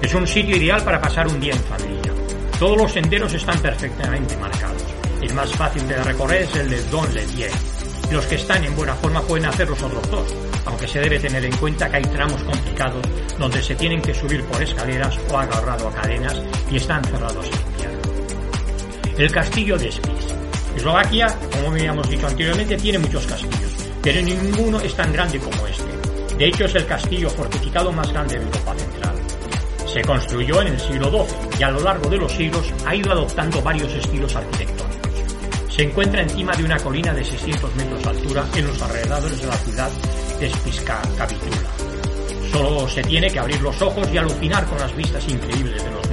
Es 0.02 0.14
un 0.14 0.26
sitio 0.26 0.56
ideal 0.56 0.82
para 0.86 1.02
pasar 1.02 1.28
un 1.28 1.38
día 1.38 1.54
en 1.54 1.64
familia. 1.64 2.14
Todos 2.58 2.78
los 2.78 2.94
senderos 2.94 3.34
están 3.34 3.60
perfectamente 3.60 4.38
marcados. 4.38 4.82
El 5.22 5.34
más 5.34 5.52
fácil 5.52 5.86
de 5.86 6.02
recorrer 6.02 6.44
es 6.44 6.56
el 6.56 6.70
de 6.70 6.82
Don 6.86 7.14
Ledier. 7.14 7.52
Los 8.10 8.26
que 8.26 8.36
están 8.36 8.64
en 8.64 8.74
buena 8.74 8.96
forma 8.96 9.22
pueden 9.22 9.48
hacer 9.48 9.70
los 9.70 9.84
otros 9.84 10.10
dos, 10.10 10.34
aunque 10.66 10.88
se 10.88 11.02
debe 11.02 11.20
tener 11.20 11.44
en 11.44 11.56
cuenta 11.58 11.90
que 11.90 11.98
hay 11.98 12.04
tramos 12.04 12.42
complicados 12.42 13.06
donde 13.38 13.62
se 13.62 13.76
tienen 13.76 14.02
que 14.02 14.14
subir 14.14 14.42
por 14.46 14.64
escaleras 14.64 15.20
o 15.30 15.38
agarrado 15.38 15.90
a 15.90 15.94
cadenas 15.94 16.42
y 16.72 16.78
están 16.78 17.04
cerrados 17.04 17.48
en 17.48 17.72
invierno. 17.74 19.18
El 19.18 19.30
castillo 19.30 19.78
de 19.78 19.92
Spis. 19.92 20.34
Eslovaquia, 20.78 21.28
como 21.52 21.72
habíamos 21.72 22.10
dicho 22.10 22.28
anteriormente, 22.28 22.78
tiene 22.78 23.00
muchos 23.00 23.28
castillos, 23.28 23.74
pero 24.02 24.22
ninguno 24.22 24.80
es 24.80 24.96
tan 24.96 25.12
grande 25.12 25.38
como 25.40 25.68
este. 25.68 25.93
De 26.38 26.48
hecho, 26.48 26.66
es 26.66 26.76
el 26.76 26.86
castillo 26.86 27.30
fortificado 27.30 27.92
más 27.92 28.12
grande 28.12 28.38
de 28.38 28.44
Europa 28.44 28.74
Central. 28.76 29.16
Se 29.86 30.02
construyó 30.02 30.62
en 30.62 30.68
el 30.70 30.80
siglo 30.80 31.10
XII 31.12 31.60
y 31.60 31.64
a 31.64 31.72
lo 31.72 31.82
largo 31.82 32.10
de 32.10 32.18
los 32.18 32.32
siglos 32.32 32.74
ha 32.86 32.96
ido 32.96 33.12
adoptando 33.12 33.62
varios 33.62 33.94
estilos 33.94 34.36
arquitectónicos. 34.36 35.12
Se 35.70 35.84
encuentra 35.84 36.22
encima 36.22 36.56
de 36.56 36.64
una 36.64 36.78
colina 36.78 37.14
de 37.14 37.24
600 37.24 37.76
metros 37.76 38.04
de 38.04 38.10
altura 38.10 38.46
en 38.56 38.68
los 38.68 38.82
alrededores 38.82 39.42
de 39.42 39.48
la 39.48 39.58
ciudad 39.58 39.90
de 40.40 40.50
Spiskakavitula. 40.50 41.70
Solo 42.52 42.88
se 42.88 43.02
tiene 43.04 43.30
que 43.30 43.40
abrir 43.40 43.62
los 43.62 43.82
ojos 43.82 44.08
y 44.12 44.18
alucinar 44.18 44.66
con 44.66 44.80
las 44.80 44.96
vistas 44.96 45.28
increíbles 45.28 45.84
de 45.84 45.92
los. 45.92 46.13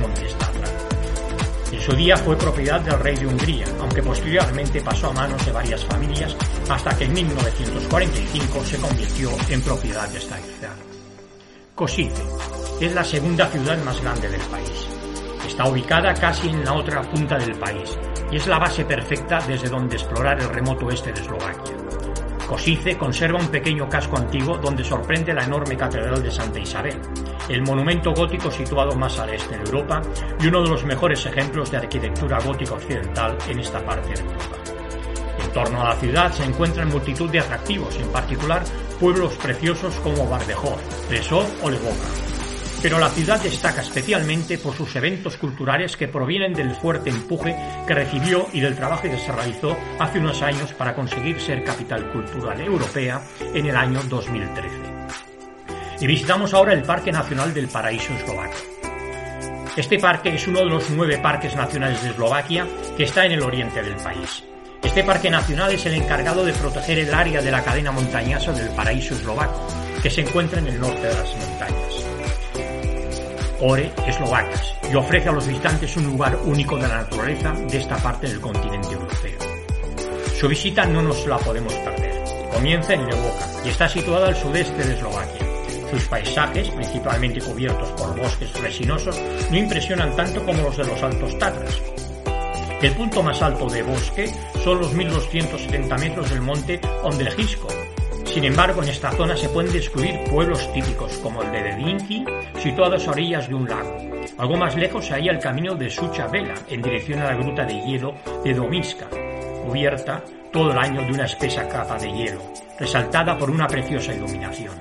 Su 1.84 1.96
día 1.96 2.14
fue 2.16 2.36
propiedad 2.36 2.80
del 2.82 2.98
rey 2.98 3.16
de 3.16 3.26
Hungría, 3.26 3.64
aunque 3.80 4.02
posteriormente 4.02 4.82
pasó 4.82 5.08
a 5.08 5.12
manos 5.14 5.44
de 5.46 5.52
varias 5.52 5.82
familias 5.84 6.36
hasta 6.68 6.96
que 6.96 7.04
en 7.04 7.14
1945 7.14 8.64
se 8.64 8.76
convirtió 8.76 9.30
en 9.48 9.62
propiedad 9.62 10.06
de 10.10 10.18
esta 10.18 10.36
ciudad. 10.36 10.76
Kosice 11.74 12.22
es 12.82 12.94
la 12.94 13.02
segunda 13.02 13.46
ciudad 13.46 13.82
más 13.82 13.98
grande 14.02 14.28
del 14.28 14.42
país. 14.42 14.88
Está 15.46 15.66
ubicada 15.68 16.12
casi 16.12 16.48
en 16.50 16.62
la 16.64 16.74
otra 16.74 17.00
punta 17.02 17.38
del 17.38 17.58
país 17.58 17.96
y 18.30 18.36
es 18.36 18.46
la 18.46 18.58
base 18.58 18.84
perfecta 18.84 19.40
desde 19.48 19.70
donde 19.70 19.96
explorar 19.96 20.38
el 20.38 20.50
remoto 20.50 20.86
oeste 20.86 21.12
de 21.12 21.20
Eslovaquia. 21.22 21.69
Kosice 22.50 22.98
conserva 22.98 23.38
un 23.38 23.46
pequeño 23.46 23.88
casco 23.88 24.16
antiguo 24.16 24.58
donde 24.58 24.82
sorprende 24.82 25.32
la 25.32 25.44
enorme 25.44 25.76
Catedral 25.76 26.20
de 26.20 26.32
Santa 26.32 26.58
Isabel, 26.58 27.00
el 27.48 27.62
monumento 27.62 28.12
gótico 28.12 28.50
situado 28.50 28.96
más 28.96 29.20
al 29.20 29.32
este 29.32 29.56
de 29.56 29.62
Europa 29.62 30.02
y 30.40 30.48
uno 30.48 30.60
de 30.64 30.70
los 30.70 30.84
mejores 30.84 31.24
ejemplos 31.26 31.70
de 31.70 31.76
arquitectura 31.76 32.40
gótica 32.40 32.74
occidental 32.74 33.38
en 33.48 33.60
esta 33.60 33.78
parte 33.84 34.08
de 34.08 34.20
Europa. 34.22 34.56
En 35.44 35.52
torno 35.52 35.80
a 35.80 35.90
la 35.90 35.96
ciudad 36.00 36.32
se 36.32 36.42
encuentran 36.42 36.88
multitud 36.88 37.30
de 37.30 37.38
atractivos, 37.38 37.94
en 37.94 38.08
particular 38.08 38.64
pueblos 38.98 39.32
preciosos 39.34 39.94
como 40.02 40.28
Bardejov, 40.28 40.80
Presov 41.08 41.46
o 41.62 41.70
Levoca, 41.70 42.29
pero 42.82 42.98
la 42.98 43.10
ciudad 43.10 43.40
destaca 43.42 43.82
especialmente 43.82 44.58
por 44.58 44.74
sus 44.74 44.94
eventos 44.96 45.36
culturales 45.36 45.96
que 45.96 46.08
provienen 46.08 46.54
del 46.54 46.74
fuerte 46.74 47.10
empuje 47.10 47.54
que 47.86 47.94
recibió 47.94 48.46
y 48.52 48.60
del 48.60 48.76
trabajo 48.76 49.02
que 49.02 49.18
se 49.18 49.32
realizó 49.32 49.76
hace 49.98 50.18
unos 50.18 50.40
años 50.42 50.72
para 50.72 50.94
conseguir 50.94 51.40
ser 51.40 51.62
capital 51.62 52.10
cultural 52.10 52.60
europea 52.60 53.22
en 53.52 53.66
el 53.66 53.76
año 53.76 54.00
2013. 54.08 54.76
Y 56.00 56.06
visitamos 56.06 56.54
ahora 56.54 56.72
el 56.72 56.82
Parque 56.82 57.12
Nacional 57.12 57.52
del 57.52 57.68
Paraíso 57.68 58.14
Eslovaco. 58.14 58.56
Este 59.76 59.98
parque 59.98 60.34
es 60.34 60.48
uno 60.48 60.60
de 60.60 60.66
los 60.66 60.90
nueve 60.90 61.18
parques 61.18 61.54
nacionales 61.54 62.02
de 62.02 62.10
Eslovaquia 62.10 62.66
que 62.96 63.04
está 63.04 63.26
en 63.26 63.32
el 63.32 63.42
oriente 63.42 63.82
del 63.82 63.96
país. 63.96 64.44
Este 64.82 65.04
parque 65.04 65.30
nacional 65.30 65.72
es 65.72 65.84
el 65.84 65.94
encargado 65.94 66.44
de 66.44 66.54
proteger 66.54 66.98
el 66.98 67.12
área 67.12 67.42
de 67.42 67.50
la 67.50 67.62
cadena 67.62 67.92
montañosa 67.92 68.52
del 68.52 68.70
paraíso 68.70 69.14
eslovaco, 69.14 69.66
que 70.02 70.08
se 70.08 70.22
encuentra 70.22 70.58
en 70.58 70.68
el 70.68 70.80
norte 70.80 71.06
de 71.06 71.14
las 71.14 71.36
montañas. 71.36 71.79
Ore 73.62 73.92
Eslovacas 74.06 74.74
y 74.90 74.94
ofrece 74.94 75.28
a 75.28 75.32
los 75.32 75.46
visitantes 75.46 75.96
un 75.96 76.04
lugar 76.04 76.38
único 76.44 76.76
de 76.76 76.88
la 76.88 77.02
naturaleza 77.02 77.52
de 77.52 77.78
esta 77.78 77.96
parte 77.96 78.26
del 78.26 78.40
continente 78.40 78.92
europeo. 78.92 79.38
Su 80.38 80.48
visita 80.48 80.86
no 80.86 81.02
nos 81.02 81.26
la 81.26 81.38
podemos 81.38 81.74
perder. 81.74 82.24
Comienza 82.52 82.94
en 82.94 83.06
Levoca 83.06 83.46
y 83.64 83.68
está 83.68 83.88
situada 83.88 84.28
al 84.28 84.36
sudeste 84.36 84.82
de 84.82 84.94
Eslovaquia. 84.94 85.46
Sus 85.90 86.04
paisajes, 86.06 86.70
principalmente 86.70 87.40
cubiertos 87.40 87.90
por 87.90 88.16
bosques 88.16 88.52
resinosos, 88.60 89.20
no 89.50 89.56
impresionan 89.56 90.14
tanto 90.16 90.44
como 90.44 90.62
los 90.62 90.76
de 90.76 90.86
los 90.86 91.02
Altos 91.02 91.38
Tatras. 91.38 91.80
El 92.80 92.92
punto 92.92 93.22
más 93.22 93.42
alto 93.42 93.66
de 93.68 93.82
bosque 93.82 94.32
son 94.64 94.78
los 94.78 94.94
1270 94.94 95.98
metros 95.98 96.30
del 96.30 96.40
monte 96.40 96.80
Ondelgisco, 97.02 97.68
sin 98.32 98.44
embargo, 98.44 98.82
en 98.82 98.88
esta 98.88 99.10
zona 99.10 99.36
se 99.36 99.48
pueden 99.48 99.72
descubrir 99.72 100.20
pueblos 100.30 100.72
típicos 100.72 101.12
como 101.18 101.42
el 101.42 101.50
de 101.50 101.62
Dedinki, 101.62 102.24
situados 102.60 103.08
a 103.08 103.10
orillas 103.10 103.48
de 103.48 103.54
un 103.54 103.68
lago. 103.68 103.96
Algo 104.38 104.56
más 104.56 104.76
lejos 104.76 105.04
se 105.04 105.14
halla 105.14 105.32
el 105.32 105.40
camino 105.40 105.74
de 105.74 105.90
Sucha 105.90 106.28
Vela, 106.28 106.54
en 106.68 106.80
dirección 106.80 107.20
a 107.20 107.24
la 107.24 107.34
gruta 107.34 107.64
de 107.64 107.80
hielo 107.80 108.14
de 108.44 108.54
Dominska, 108.54 109.08
cubierta 109.66 110.22
todo 110.52 110.70
el 110.70 110.78
año 110.78 111.02
de 111.02 111.12
una 111.12 111.24
espesa 111.24 111.68
capa 111.68 111.98
de 111.98 112.12
hielo, 112.12 112.40
resaltada 112.78 113.36
por 113.36 113.50
una 113.50 113.66
preciosa 113.66 114.14
iluminación. 114.14 114.80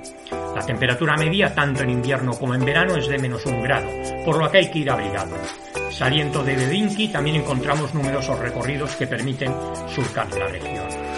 La 0.54 0.64
temperatura 0.64 1.16
media, 1.16 1.52
tanto 1.52 1.82
en 1.82 1.90
invierno 1.90 2.32
como 2.32 2.54
en 2.54 2.64
verano, 2.64 2.96
es 2.96 3.08
de 3.08 3.18
menos 3.18 3.44
un 3.46 3.62
grado, 3.62 3.88
por 4.24 4.36
lo 4.36 4.48
que 4.48 4.58
hay 4.58 4.70
que 4.70 4.78
ir 4.78 4.90
abrigado. 4.90 5.36
Saliendo 5.90 6.44
de 6.44 6.56
Dedinki 6.56 7.08
también 7.08 7.36
encontramos 7.36 7.92
numerosos 7.94 8.38
recorridos 8.38 8.94
que 8.94 9.08
permiten 9.08 9.52
surcar 9.88 10.28
la 10.38 10.46
región. 10.46 11.09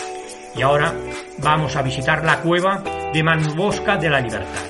Y 0.55 0.63
ahora 0.63 0.95
vamos 1.39 1.77
a 1.77 1.83
visitar 1.83 2.25
la 2.25 2.41
cueva 2.41 2.83
de 3.13 3.23
Manbosca 3.23 3.97
de 3.97 4.11
la 4.11 4.21
Libertad. 4.21 4.67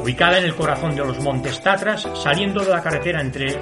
Ubicada 0.00 0.38
en 0.38 0.44
el 0.44 0.54
corazón 0.54 0.94
de 0.94 1.04
los 1.04 1.20
montes 1.20 1.62
Tatras, 1.62 2.08
saliendo 2.14 2.64
de 2.64 2.70
la 2.70 2.82
carretera 2.82 3.20
entre 3.20 3.58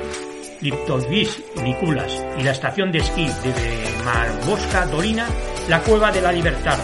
Liptovís, 0.60 1.42
Niculas 1.62 2.24
y 2.38 2.42
la 2.42 2.52
estación 2.52 2.90
de 2.90 2.98
esquí 2.98 3.26
de 3.26 3.84
Manbosca 4.04 4.86
Dorina, 4.86 5.26
la 5.68 5.80
cueva 5.80 6.10
de 6.10 6.22
la 6.22 6.32
Libertad 6.32 6.78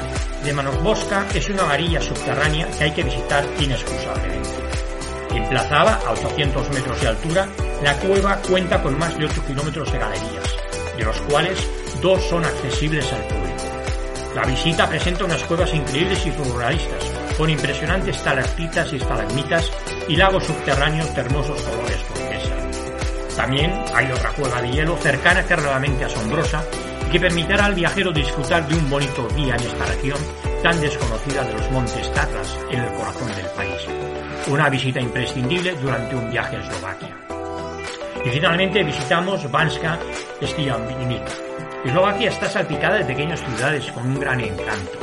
de 0.44 0.52
Manbosca 0.52 1.26
es 1.34 1.48
una 1.48 1.64
varilla 1.64 2.00
subterránea 2.00 2.68
que 2.70 2.84
hay 2.84 2.92
que 2.92 3.02
visitar 3.02 3.44
inexcusablemente. 3.60 4.48
Emplazada 5.30 6.00
a 6.06 6.12
800 6.12 6.70
metros 6.70 7.00
de 7.00 7.08
altura, 7.08 7.48
la 7.82 7.94
cueva 7.98 8.36
cuenta 8.48 8.82
con 8.82 8.98
más 8.98 9.16
de 9.18 9.26
8 9.26 9.44
kilómetros 9.46 9.92
de 9.92 9.98
galerías, 9.98 10.56
de 10.96 11.04
los 11.04 11.20
cuales 11.22 11.58
dos 12.00 12.22
son 12.24 12.44
accesibles 12.44 13.12
al 13.12 13.22
público. 13.22 13.47
La 14.34 14.44
visita 14.44 14.88
presenta 14.88 15.24
unas 15.24 15.42
cuevas 15.44 15.72
increíbles 15.74 16.24
y 16.26 16.32
surrealistas, 16.32 17.04
con 17.36 17.50
impresionantes 17.50 18.16
estalactitas 18.16 18.92
y 18.92 18.96
estalagmitas 18.96 19.70
y 20.06 20.16
lagos 20.16 20.44
subterráneos 20.44 21.14
de 21.14 21.20
hermosos 21.20 21.60
colores 21.62 22.04
turquesa. 22.04 23.36
También 23.36 23.72
hay 23.94 24.10
otra 24.12 24.30
cueva 24.32 24.60
de 24.60 24.70
hielo 24.70 24.96
cercana 24.96 25.44
que 25.44 25.56
realmente 25.56 26.04
asombrosa 26.04 26.62
que 27.10 27.18
permitirá 27.18 27.64
al 27.64 27.74
viajero 27.74 28.12
disfrutar 28.12 28.68
de 28.68 28.74
un 28.76 28.90
bonito 28.90 29.26
día 29.28 29.54
en 29.56 29.62
esta 29.62 29.86
región 29.86 30.18
tan 30.62 30.78
desconocida 30.80 31.42
de 31.44 31.54
los 31.54 31.70
montes 31.70 32.12
Tatras 32.12 32.58
en 32.70 32.80
el 32.80 32.92
corazón 32.92 33.28
del 33.34 33.46
país. 33.56 33.86
Una 34.48 34.68
visita 34.68 35.00
imprescindible 35.00 35.74
durante 35.80 36.16
un 36.16 36.30
viaje 36.30 36.56
a 36.56 36.60
Eslovaquia. 36.60 37.16
Y 38.24 38.28
finalmente 38.30 38.82
visitamos 38.82 39.50
Banska 39.50 39.98
Stianica, 40.42 41.32
Eslovaquia 41.84 42.30
está 42.30 42.48
salpicada 42.48 42.96
de 42.96 43.04
pequeñas 43.04 43.40
ciudades 43.40 43.90
con 43.92 44.04
un 44.04 44.18
gran 44.18 44.40
encanto. 44.40 44.98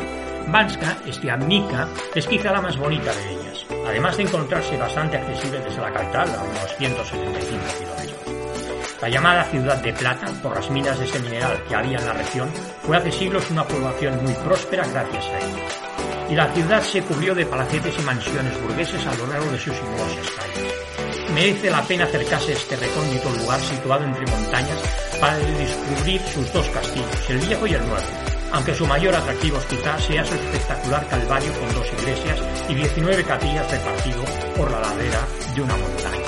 Banska, 0.48 0.98
Stiavnica, 1.08 1.88
es 2.14 2.28
quizá 2.28 2.52
la 2.52 2.62
más 2.62 2.78
bonita 2.78 3.14
de 3.14 3.32
ellas, 3.32 3.66
además 3.88 4.18
de 4.18 4.24
encontrarse 4.24 4.78
bastante 4.78 5.18
accesible 5.18 5.60
desde 5.60 5.82
la 5.82 5.94
capital 5.94 6.30
a 6.36 6.44
unos 6.44 6.76
175 6.78 7.64
kilómetros. 7.80 9.02
La 9.02 9.10
llamada 9.10 9.44
Ciudad 9.46 9.82
de 9.82 9.94
Plata, 9.94 10.28
por 10.44 10.56
las 10.56 10.70
minas 10.70 11.00
de 11.00 11.06
ese 11.06 11.20
mineral 11.20 11.64
que 11.68 11.76
había 11.76 11.98
en 11.98 12.06
la 12.06 12.14
región, 12.14 12.50
fue 12.84 12.98
hace 12.98 13.12
siglos 13.12 13.50
una 13.52 13.64
población 13.64 14.22
muy 14.24 14.34
próspera 14.34 14.86
gracias 14.88 15.26
a 15.26 15.38
ellas. 15.40 15.82
Y 16.30 16.36
la 16.36 16.48
ciudad 16.54 16.82
se 16.82 17.02
cubrió 17.04 17.34
de 17.34 17.46
palacetes 17.46 17.98
y 17.98 18.02
mansiones 18.02 18.62
burgueses 18.62 19.06
a 19.08 19.16
lo 19.16 19.28
largo 19.28 19.52
de 19.52 19.60
sus 19.60 19.76
sinuosas 19.76 20.32
calles 20.32 20.95
merece 21.36 21.70
la 21.70 21.84
pena 21.84 22.06
acercarse 22.06 22.54
a 22.54 22.56
este 22.56 22.78
recóndito 22.78 23.30
lugar 23.30 23.60
situado 23.60 24.06
entre 24.06 24.26
montañas 24.26 24.80
para 25.20 25.38
descubrir 25.38 26.22
sus 26.34 26.52
dos 26.54 26.66
castillos, 26.70 27.30
el 27.30 27.40
viejo 27.40 27.68
y 27.68 27.74
el 27.74 27.86
nuevo, 27.86 28.08
aunque 28.54 28.74
su 28.74 28.88
mayor 28.88 29.14
atractivo 29.14 29.60
quizás 29.70 30.02
sea 30.06 30.24
su 30.24 30.34
espectacular 30.34 31.06
calvario 31.10 31.52
con 31.60 31.74
dos 31.74 31.88
iglesias 32.00 32.40
y 32.70 32.76
19 32.76 33.24
capillas 33.26 33.70
repartido 33.70 34.24
por 34.56 34.72
la 34.72 34.80
ladera 34.80 35.28
de 35.54 35.62
una 35.62 35.76
montaña. 35.76 36.25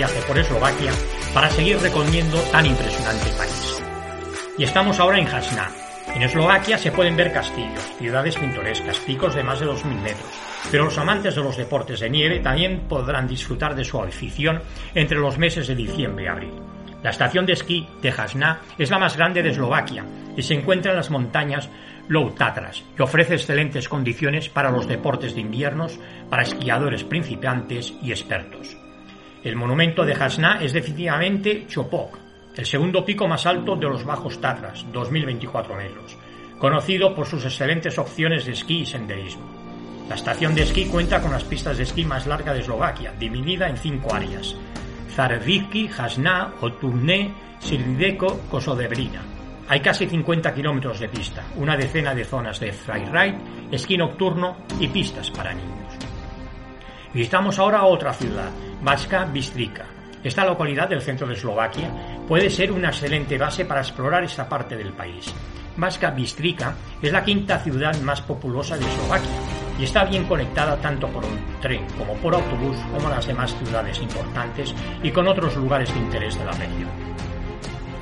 Viaje 0.00 0.22
por 0.26 0.38
Eslovaquia 0.38 0.92
para 1.34 1.50
seguir 1.50 1.78
recorriendo 1.78 2.38
tan 2.50 2.64
impresionante 2.64 3.28
país. 3.36 3.82
Y 4.56 4.64
estamos 4.64 4.98
ahora 4.98 5.18
en 5.18 5.26
Hasna. 5.26 5.68
En 6.14 6.22
Eslovaquia 6.22 6.78
se 6.78 6.90
pueden 6.90 7.18
ver 7.18 7.34
castillos, 7.34 7.84
ciudades 7.98 8.34
pintorescas, 8.36 8.96
picos 9.00 9.34
de 9.34 9.42
más 9.42 9.60
de 9.60 9.66
2.000 9.66 10.00
metros, 10.00 10.30
pero 10.70 10.86
los 10.86 10.96
amantes 10.96 11.34
de 11.34 11.42
los 11.42 11.54
deportes 11.54 12.00
de 12.00 12.08
nieve 12.08 12.40
también 12.40 12.80
podrán 12.88 13.28
disfrutar 13.28 13.74
de 13.74 13.84
su 13.84 14.00
afición 14.00 14.62
entre 14.94 15.18
los 15.18 15.36
meses 15.36 15.66
de 15.68 15.74
diciembre 15.74 16.24
y 16.24 16.28
abril. 16.28 16.54
La 17.02 17.10
estación 17.10 17.44
de 17.44 17.52
esquí 17.52 17.86
de 18.00 18.08
Hasna 18.08 18.60
es 18.78 18.90
la 18.90 18.98
más 18.98 19.18
grande 19.18 19.42
de 19.42 19.50
Eslovaquia 19.50 20.06
y 20.34 20.40
se 20.40 20.54
encuentra 20.54 20.92
en 20.92 20.96
las 20.96 21.10
montañas 21.10 21.68
Low 22.08 22.30
Tatras 22.30 22.82
y 22.98 23.02
ofrece 23.02 23.34
excelentes 23.34 23.86
condiciones 23.86 24.48
para 24.48 24.70
los 24.70 24.88
deportes 24.88 25.34
de 25.34 25.42
inviernos 25.42 26.00
para 26.30 26.44
esquiadores 26.44 27.04
principiantes 27.04 27.92
y 28.02 28.12
expertos. 28.12 28.79
El 29.42 29.56
monumento 29.56 30.04
de 30.04 30.12
Hasna 30.12 30.58
es 30.60 30.74
definitivamente 30.74 31.66
Chopok, 31.66 32.18
el 32.56 32.66
segundo 32.66 33.02
pico 33.02 33.26
más 33.26 33.46
alto 33.46 33.74
de 33.74 33.88
los 33.88 34.04
Bajos 34.04 34.38
Tatras, 34.38 34.84
2.024 34.92 35.76
metros, 35.78 36.18
conocido 36.58 37.14
por 37.14 37.26
sus 37.26 37.46
excelentes 37.46 37.98
opciones 37.98 38.44
de 38.44 38.52
esquí 38.52 38.80
y 38.80 38.86
senderismo. 38.86 39.48
La 40.10 40.16
estación 40.16 40.54
de 40.54 40.62
esquí 40.62 40.84
cuenta 40.86 41.22
con 41.22 41.30
las 41.30 41.44
pistas 41.44 41.78
de 41.78 41.84
esquí 41.84 42.04
más 42.04 42.26
largas 42.26 42.54
de 42.54 42.60
Eslovaquia, 42.60 43.14
dividida 43.18 43.66
en 43.66 43.78
cinco 43.78 44.14
áreas: 44.14 44.54
Zareviki, 45.14 45.88
Hasna, 45.88 46.52
Oturne, 46.60 47.32
Sirdeko, 47.60 48.40
Kosodebrina. 48.50 49.22
Hay 49.68 49.80
casi 49.80 50.06
50 50.06 50.52
kilómetros 50.52 51.00
de 51.00 51.08
pista, 51.08 51.44
una 51.56 51.78
decena 51.78 52.14
de 52.14 52.24
zonas 52.24 52.60
de 52.60 52.72
freeride, 52.72 53.38
esquí 53.70 53.96
nocturno 53.96 54.66
y 54.78 54.88
pistas 54.88 55.30
para 55.30 55.54
niños. 55.54 55.94
Visitamos 57.14 57.58
ahora 57.58 57.84
otra 57.84 58.12
ciudad, 58.12 58.50
Bačka 58.82 59.26
Bistrica. 59.26 59.84
Esta 60.24 60.44
localidad 60.46 60.88
del 60.88 61.02
centro 61.02 61.26
de 61.26 61.34
Eslovaquia 61.34 61.90
puede 62.26 62.48
ser 62.48 62.72
una 62.72 62.88
excelente 62.88 63.36
base 63.36 63.66
para 63.66 63.82
explorar 63.82 64.24
esta 64.24 64.48
parte 64.48 64.74
del 64.74 64.94
país. 64.94 65.34
Bačka 65.76 66.10
Bistrica 66.10 66.74
es 67.02 67.12
la 67.12 67.22
quinta 67.22 67.58
ciudad 67.58 67.94
más 68.00 68.22
populosa 68.22 68.78
de 68.78 68.86
Eslovaquia 68.86 69.30
y 69.78 69.84
está 69.84 70.04
bien 70.04 70.24
conectada 70.24 70.76
tanto 70.80 71.08
por 71.08 71.24
un 71.24 71.38
tren 71.60 71.86
como 71.98 72.14
por 72.14 72.34
autobús 72.34 72.76
como 72.90 73.10
las 73.10 73.26
demás 73.26 73.54
ciudades 73.62 74.00
importantes 74.00 74.74
y 75.02 75.10
con 75.10 75.28
otros 75.28 75.56
lugares 75.56 75.92
de 75.92 76.00
interés 76.00 76.38
de 76.38 76.44
la 76.46 76.52
región. 76.52 76.90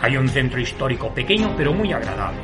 Hay 0.01 0.17
un 0.17 0.29
centro 0.29 0.61
histórico 0.61 1.12
pequeño 1.12 1.55
pero 1.57 1.73
muy 1.73 1.93
agradable, 1.93 2.43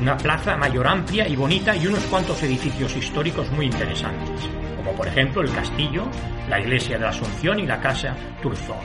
una 0.00 0.16
plaza 0.16 0.56
mayor 0.56 0.86
amplia 0.86 1.26
y 1.26 1.34
bonita 1.34 1.74
y 1.74 1.88
unos 1.88 2.04
cuantos 2.04 2.40
edificios 2.44 2.94
históricos 2.96 3.50
muy 3.50 3.66
interesantes, 3.66 4.48
como 4.82 4.96
por 4.96 5.06
ejemplo 5.06 5.42
el 5.42 5.52
castillo, 5.52 6.04
la 6.48 6.60
iglesia 6.60 6.98
de 6.98 7.04
la 7.04 7.10
Asunción 7.10 7.60
y 7.60 7.66
la 7.66 7.80
casa 7.80 8.16
Turzov. 8.42 8.82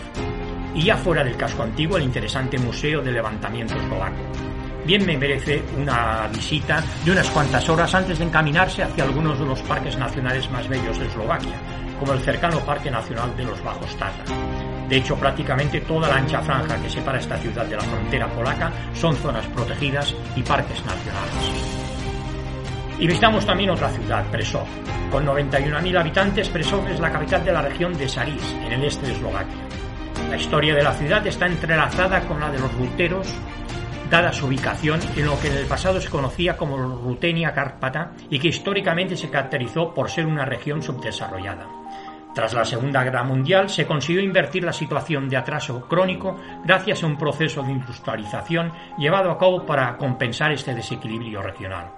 Y 0.75 0.83
ya 0.83 0.97
fuera 0.97 1.23
del 1.23 1.35
casco 1.35 1.63
antiguo 1.63 1.97
el 1.97 2.03
interesante 2.03 2.57
Museo 2.59 3.01
de 3.01 3.11
Levantamiento 3.11 3.75
Eslovaco. 3.75 4.21
Bien 4.85 5.05
me 5.05 5.17
merece 5.17 5.63
una 5.75 6.29
visita 6.31 6.83
de 7.03 7.11
unas 7.11 7.29
cuantas 7.31 7.67
horas 7.67 7.93
antes 7.93 8.19
de 8.19 8.25
encaminarse 8.25 8.83
hacia 8.83 9.03
algunos 9.03 9.39
de 9.39 9.45
los 9.45 9.61
parques 9.63 9.97
nacionales 9.97 10.49
más 10.51 10.67
bellos 10.69 10.97
de 10.99 11.07
Eslovaquia, 11.07 11.55
como 11.99 12.13
el 12.13 12.19
cercano 12.19 12.59
Parque 12.59 12.91
Nacional 12.91 13.35
de 13.35 13.43
los 13.43 13.61
Bajos 13.63 13.95
Tatras. 13.97 14.31
De 14.87 14.97
hecho, 14.97 15.17
prácticamente 15.17 15.81
toda 15.81 16.07
la 16.07 16.17
ancha 16.17 16.41
franja 16.41 16.81
que 16.81 16.89
separa 16.89 17.19
esta 17.19 17.37
ciudad 17.37 17.65
de 17.65 17.75
la 17.75 17.81
frontera 17.81 18.27
polaca 18.27 18.71
son 18.93 19.15
zonas 19.15 19.45
protegidas 19.47 20.15
y 20.35 20.41
parques 20.43 20.81
nacionales. 20.85 21.86
Y 22.99 23.05
visitamos 23.05 23.45
también 23.45 23.69
otra 23.69 23.89
ciudad, 23.89 24.25
Presov. 24.31 24.65
Con 25.11 25.25
91.000 25.25 25.99
habitantes, 25.99 26.49
Presov 26.49 26.87
es 26.87 26.99
la 26.99 27.11
capital 27.11 27.45
de 27.45 27.51
la 27.51 27.61
región 27.61 27.95
de 27.95 28.09
Saris, 28.09 28.55
en 28.65 28.73
el 28.73 28.83
este 28.83 29.05
de 29.05 29.13
Eslovaquia. 29.13 29.67
La 30.29 30.37
historia 30.37 30.73
de 30.73 30.83
la 30.83 30.93
ciudad 30.93 31.25
está 31.27 31.45
entrelazada 31.45 32.21
con 32.21 32.39
la 32.39 32.49
de 32.49 32.59
los 32.59 32.73
ruteros, 32.73 33.27
dada 34.09 34.33
su 34.33 34.47
ubicación 34.47 34.99
en 35.15 35.25
lo 35.25 35.39
que 35.39 35.47
en 35.47 35.57
el 35.57 35.65
pasado 35.65 36.01
se 36.01 36.09
conocía 36.09 36.57
como 36.57 36.77
Rutenia 36.77 37.53
Cárpata 37.53 38.13
y 38.29 38.39
que 38.39 38.47
históricamente 38.47 39.15
se 39.15 39.29
caracterizó 39.29 39.93
por 39.93 40.09
ser 40.09 40.25
una 40.25 40.45
región 40.45 40.81
subdesarrollada. 40.81 41.67
Tras 42.33 42.53
la 42.53 42.65
Segunda 42.65 43.03
Guerra 43.03 43.23
Mundial 43.23 43.69
se 43.69 43.87
consiguió 43.87 44.21
invertir 44.21 44.63
la 44.63 44.73
situación 44.73 45.27
de 45.29 45.37
atraso 45.37 45.87
crónico 45.87 46.37
gracias 46.65 47.03
a 47.03 47.07
un 47.07 47.17
proceso 47.17 47.63
de 47.63 47.71
industrialización 47.71 48.71
llevado 48.97 49.31
a 49.31 49.37
cabo 49.37 49.65
para 49.65 49.97
compensar 49.97 50.51
este 50.51 50.75
desequilibrio 50.75 51.41
regional. 51.41 51.96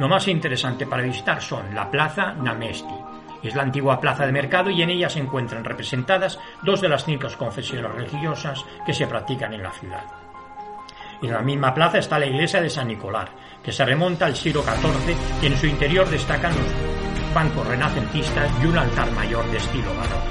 Lo 0.00 0.08
más 0.08 0.26
interesante 0.28 0.86
para 0.86 1.02
visitar 1.02 1.42
son 1.42 1.74
la 1.74 1.90
Plaza 1.90 2.32
Namesti. 2.32 2.94
Es 3.42 3.54
la 3.54 3.64
antigua 3.64 4.00
plaza 4.00 4.24
de 4.24 4.32
mercado 4.32 4.70
y 4.70 4.80
en 4.80 4.88
ella 4.88 5.10
se 5.10 5.18
encuentran 5.18 5.62
representadas 5.62 6.38
dos 6.62 6.80
de 6.80 6.88
las 6.88 7.04
cinco 7.04 7.28
confesiones 7.36 7.92
religiosas 7.92 8.64
que 8.86 8.94
se 8.94 9.06
practican 9.06 9.52
en 9.52 9.62
la 9.62 9.70
ciudad. 9.72 10.04
En 11.20 11.30
la 11.30 11.42
misma 11.42 11.74
plaza 11.74 11.98
está 11.98 12.18
la 12.18 12.24
iglesia 12.24 12.62
de 12.62 12.70
San 12.70 12.88
Nicolás, 12.88 13.28
que 13.62 13.72
se 13.72 13.84
remonta 13.84 14.24
al 14.24 14.36
siglo 14.36 14.62
XIV 14.62 15.14
y 15.42 15.46
en 15.46 15.56
su 15.58 15.66
interior 15.66 16.08
destacan 16.08 16.54
los 16.54 17.34
bancos 17.34 17.66
renacentistas 17.66 18.50
y 18.62 18.66
un 18.68 18.78
altar 18.78 19.10
mayor 19.12 19.44
de 19.50 19.58
estilo 19.58 19.94
barroco. 19.96 20.24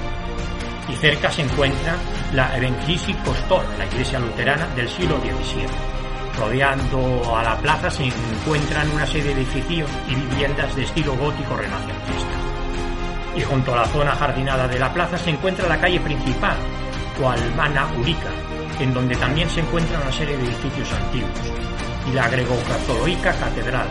Y 0.91 0.93
cerca 0.93 1.29
se 1.29 1.43
encuentra 1.43 1.95
la 2.33 2.57
Evangelii 2.57 3.13
Kostor, 3.23 3.63
la 3.77 3.85
iglesia 3.85 4.17
luterana 4.17 4.65
del 4.73 4.89
siglo 4.89 5.19
XVII. 5.19 5.98
Rodeando 6.39 7.35
a 7.35 7.43
la 7.43 7.57
plaza 7.57 7.91
se 7.91 8.05
encuentran 8.05 8.89
una 8.91 9.05
serie 9.05 9.35
de 9.35 9.41
edificios 9.41 9.89
y 10.07 10.15
viviendas 10.15 10.73
de 10.75 10.83
estilo 10.83 11.15
gótico 11.15 11.55
renacentista. 11.55 12.31
Y 13.35 13.41
junto 13.41 13.73
a 13.73 13.77
la 13.77 13.85
zona 13.85 14.15
jardinada 14.15 14.67
de 14.67 14.79
la 14.79 14.93
plaza 14.93 15.17
se 15.17 15.31
encuentra 15.31 15.67
la 15.67 15.79
calle 15.79 15.99
principal, 15.99 16.55
o 17.21 17.29
Almana 17.29 17.87
Urica, 17.97 18.29
en 18.79 18.93
donde 18.93 19.15
también 19.15 19.49
se 19.49 19.59
encuentra 19.59 19.99
una 19.99 20.11
serie 20.11 20.37
de 20.37 20.45
edificios 20.45 20.91
antiguos, 20.93 21.29
y 22.09 22.13
la 22.13 22.29
greco-católica 22.29 23.33
catedral, 23.33 23.87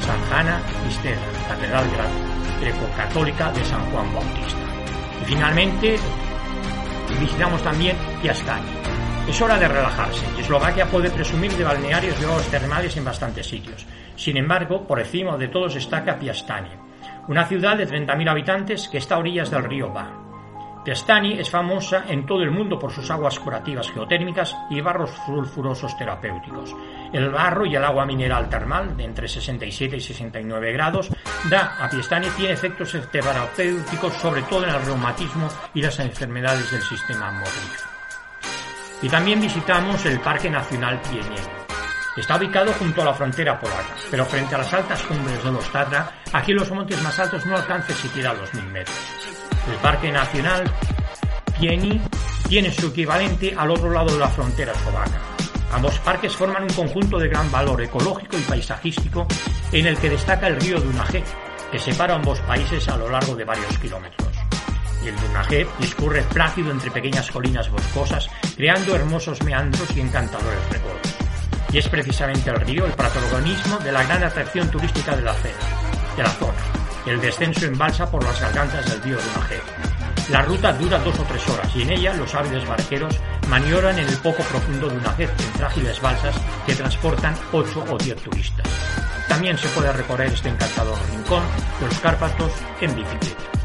San 0.00 0.22
Jana 0.30 0.60
y 0.88 1.48
Catedral 1.48 1.84
Greco-Católica 2.60 3.50
de 3.52 3.64
San 3.64 3.84
Juan 3.90 4.12
Bautista. 4.14 4.58
Y 5.22 5.24
finalmente 5.26 5.96
visitamos 7.20 7.62
también 7.62 7.96
Piastani. 8.22 8.77
Es 9.28 9.42
hora 9.42 9.58
de 9.58 9.68
relajarse 9.68 10.24
Eslovaquia 10.40 10.86
puede 10.86 11.10
presumir 11.10 11.52
de 11.52 11.62
balnearios 11.62 12.18
y 12.18 12.24
aguas 12.24 12.50
termales 12.50 12.96
en 12.96 13.04
bastantes 13.04 13.46
sitios. 13.46 13.86
Sin 14.16 14.38
embargo, 14.38 14.86
por 14.86 14.98
encima 14.98 15.36
de 15.36 15.48
todos 15.48 15.74
destaca 15.74 16.18
Piastani, 16.18 16.70
una 17.28 17.44
ciudad 17.44 17.76
de 17.76 17.86
30.000 17.86 18.30
habitantes 18.30 18.88
que 18.88 18.96
está 18.96 19.16
a 19.16 19.18
orillas 19.18 19.50
del 19.50 19.64
río 19.64 19.92
Ba. 19.92 20.28
Piastani 20.82 21.38
es 21.38 21.50
famosa 21.50 22.04
en 22.08 22.24
todo 22.24 22.42
el 22.42 22.50
mundo 22.50 22.78
por 22.78 22.90
sus 22.90 23.10
aguas 23.10 23.38
curativas 23.38 23.90
geotérmicas 23.90 24.56
y 24.70 24.80
barros 24.80 25.10
sulfurosos 25.26 25.94
terapéuticos. 25.98 26.74
El 27.12 27.28
barro 27.28 27.66
y 27.66 27.76
el 27.76 27.84
agua 27.84 28.06
mineral 28.06 28.48
termal, 28.48 28.96
de 28.96 29.04
entre 29.04 29.28
67 29.28 29.96
y 29.96 30.00
69 30.00 30.72
grados, 30.72 31.10
da 31.50 31.76
a 31.78 31.90
Piestani 31.90 32.28
tiene 32.30 32.54
efectos 32.54 32.96
terapéuticos 33.12 34.14
sobre 34.14 34.40
todo 34.42 34.64
en 34.64 34.70
el 34.70 34.82
reumatismo 34.86 35.48
y 35.74 35.82
las 35.82 35.98
enfermedades 36.00 36.70
del 36.70 36.80
sistema 36.80 37.30
motriz. 37.32 37.87
Y 39.00 39.08
también 39.08 39.40
visitamos 39.40 40.04
el 40.06 40.20
Parque 40.20 40.50
Nacional 40.50 41.00
Pieniego. 41.02 41.58
Está 42.16 42.36
ubicado 42.36 42.72
junto 42.72 43.02
a 43.02 43.04
la 43.04 43.14
frontera 43.14 43.60
polaca, 43.60 43.94
pero 44.10 44.24
frente 44.24 44.56
a 44.56 44.58
las 44.58 44.74
altas 44.74 45.00
cumbres 45.02 45.44
de 45.44 45.52
los 45.52 45.70
Tatra, 45.70 46.10
aquí 46.32 46.52
los 46.52 46.68
montes 46.72 47.00
más 47.02 47.16
altos 47.20 47.46
no 47.46 47.56
alcanzan 47.56 47.94
siquiera 47.94 48.34
los 48.34 48.52
mil 48.54 48.66
metros. 48.66 48.96
El 49.70 49.76
Parque 49.76 50.10
Nacional 50.10 50.64
Pieni 51.60 52.00
tiene 52.48 52.72
su 52.72 52.88
equivalente 52.88 53.54
al 53.56 53.70
otro 53.70 53.90
lado 53.90 54.12
de 54.12 54.18
la 54.18 54.28
frontera 54.28 54.72
eslovaca. 54.72 55.20
Ambos 55.72 55.98
parques 56.00 56.34
forman 56.34 56.64
un 56.64 56.70
conjunto 56.70 57.18
de 57.18 57.28
gran 57.28 57.50
valor 57.52 57.82
ecológico 57.82 58.36
y 58.36 58.42
paisajístico 58.42 59.26
en 59.70 59.86
el 59.86 59.96
que 59.98 60.10
destaca 60.10 60.48
el 60.48 60.60
río 60.60 60.80
Dunajé, 60.80 61.22
que 61.70 61.78
separa 61.78 62.14
ambos 62.14 62.40
países 62.40 62.88
a 62.88 62.96
lo 62.96 63.08
largo 63.08 63.36
de 63.36 63.44
varios 63.44 63.78
kilómetros. 63.78 64.37
Y 65.04 65.08
el 65.08 65.16
Dunajé 65.16 65.66
discurre 65.78 66.22
plácido 66.22 66.70
entre 66.70 66.90
pequeñas 66.90 67.30
colinas 67.30 67.70
boscosas, 67.70 68.28
creando 68.56 68.94
hermosos 68.96 69.42
meandros 69.42 69.96
y 69.96 70.00
encantadores 70.00 70.68
recuerdos. 70.70 71.14
Y 71.72 71.78
es 71.78 71.88
precisamente 71.88 72.50
el 72.50 72.60
río 72.60 72.86
el 72.86 72.92
protagonismo 72.92 73.78
de 73.78 73.92
la 73.92 74.02
gran 74.04 74.24
atracción 74.24 74.70
turística 74.70 75.14
de 75.14 75.22
la, 75.22 75.34
zona, 75.34 76.54
el 77.06 77.20
descenso 77.20 77.66
en 77.66 77.76
balsa 77.76 78.10
por 78.10 78.24
las 78.24 78.40
gargantas 78.40 78.88
del 78.90 79.02
río 79.02 79.18
Dunajé. 79.18 79.60
La 80.30 80.42
ruta 80.42 80.72
dura 80.72 80.98
dos 80.98 81.18
o 81.18 81.22
tres 81.22 81.48
horas 81.48 81.74
y 81.74 81.82
en 81.82 81.90
ella 81.90 82.14
los 82.14 82.34
hábiles 82.34 82.66
barqueros 82.66 83.18
maniobran 83.48 83.98
en 83.98 84.08
el 84.08 84.16
poco 84.18 84.42
profundo 84.42 84.88
una 84.88 85.14
en 85.18 85.28
frágiles 85.28 86.00
balsas 86.02 86.36
que 86.66 86.74
transportan 86.74 87.34
8 87.52 87.84
o 87.90 87.96
10 87.96 88.16
turistas. 88.22 88.66
También 89.26 89.56
se 89.56 89.68
puede 89.68 89.92
recorrer 89.92 90.32
este 90.32 90.50
encantador 90.50 90.98
rincón 91.10 91.42
de 91.80 91.86
los 91.86 91.98
Cárpatos 92.00 92.52
en 92.80 92.94
bicicleta. 92.94 93.57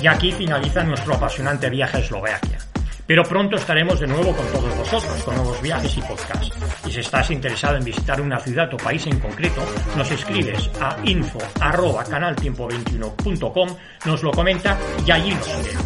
Y 0.00 0.06
aquí 0.06 0.30
finaliza 0.32 0.84
nuestro 0.84 1.14
apasionante 1.14 1.70
viaje 1.70 1.96
a 1.96 2.00
Eslovaquia. 2.00 2.58
Pero 3.06 3.22
pronto 3.24 3.56
estaremos 3.56 3.98
de 4.00 4.06
nuevo 4.06 4.34
con 4.34 4.46
todos 4.46 4.74
vosotros, 4.76 5.22
con 5.24 5.36
nuevos 5.36 5.60
viajes 5.60 5.94
y 5.96 6.00
podcasts. 6.02 6.52
Y 6.86 6.92
si 6.92 7.00
estás 7.00 7.30
interesado 7.30 7.76
en 7.76 7.84
visitar 7.84 8.20
una 8.20 8.38
ciudad 8.38 8.72
o 8.72 8.76
país 8.76 9.04
en 9.06 9.18
concreto, 9.18 9.60
nos 9.96 10.08
escribes 10.10 10.70
a 10.80 10.96
info@canaltiempo21.com, 11.04 13.68
nos 14.06 14.22
lo 14.22 14.30
comenta 14.30 14.78
y 15.04 15.10
allí 15.10 15.34
nos 15.34 15.48
iremos. 15.48 15.84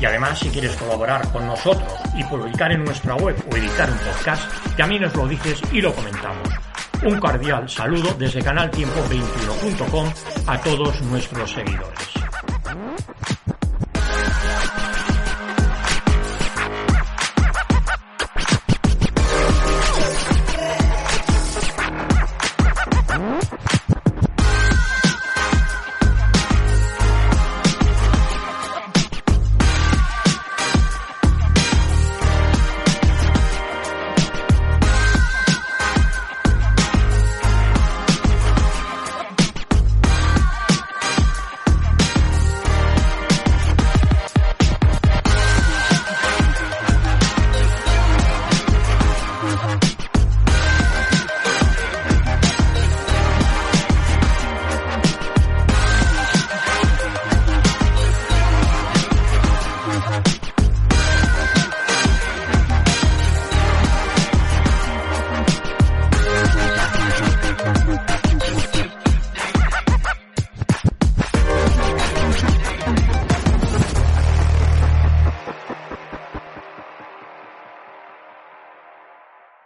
Y 0.00 0.04
además, 0.04 0.36
si 0.38 0.50
quieres 0.50 0.76
colaborar 0.76 1.26
con 1.32 1.46
nosotros 1.46 1.90
y 2.16 2.24
publicar 2.24 2.72
en 2.72 2.84
nuestra 2.84 3.14
web 3.14 3.36
o 3.50 3.56
editar 3.56 3.90
un 3.90 3.96
podcast, 3.98 4.42
también 4.76 5.02
nos 5.02 5.14
lo 5.14 5.28
dices 5.28 5.62
y 5.72 5.80
lo 5.80 5.94
comentamos. 5.94 6.48
Un 7.04 7.20
cordial 7.20 7.68
saludo 7.68 8.14
desde 8.18 8.42
canaltiempo21.com 8.42 10.12
a 10.46 10.58
todos 10.60 11.00
nuestros 11.02 11.52
seguidores. 11.52 12.16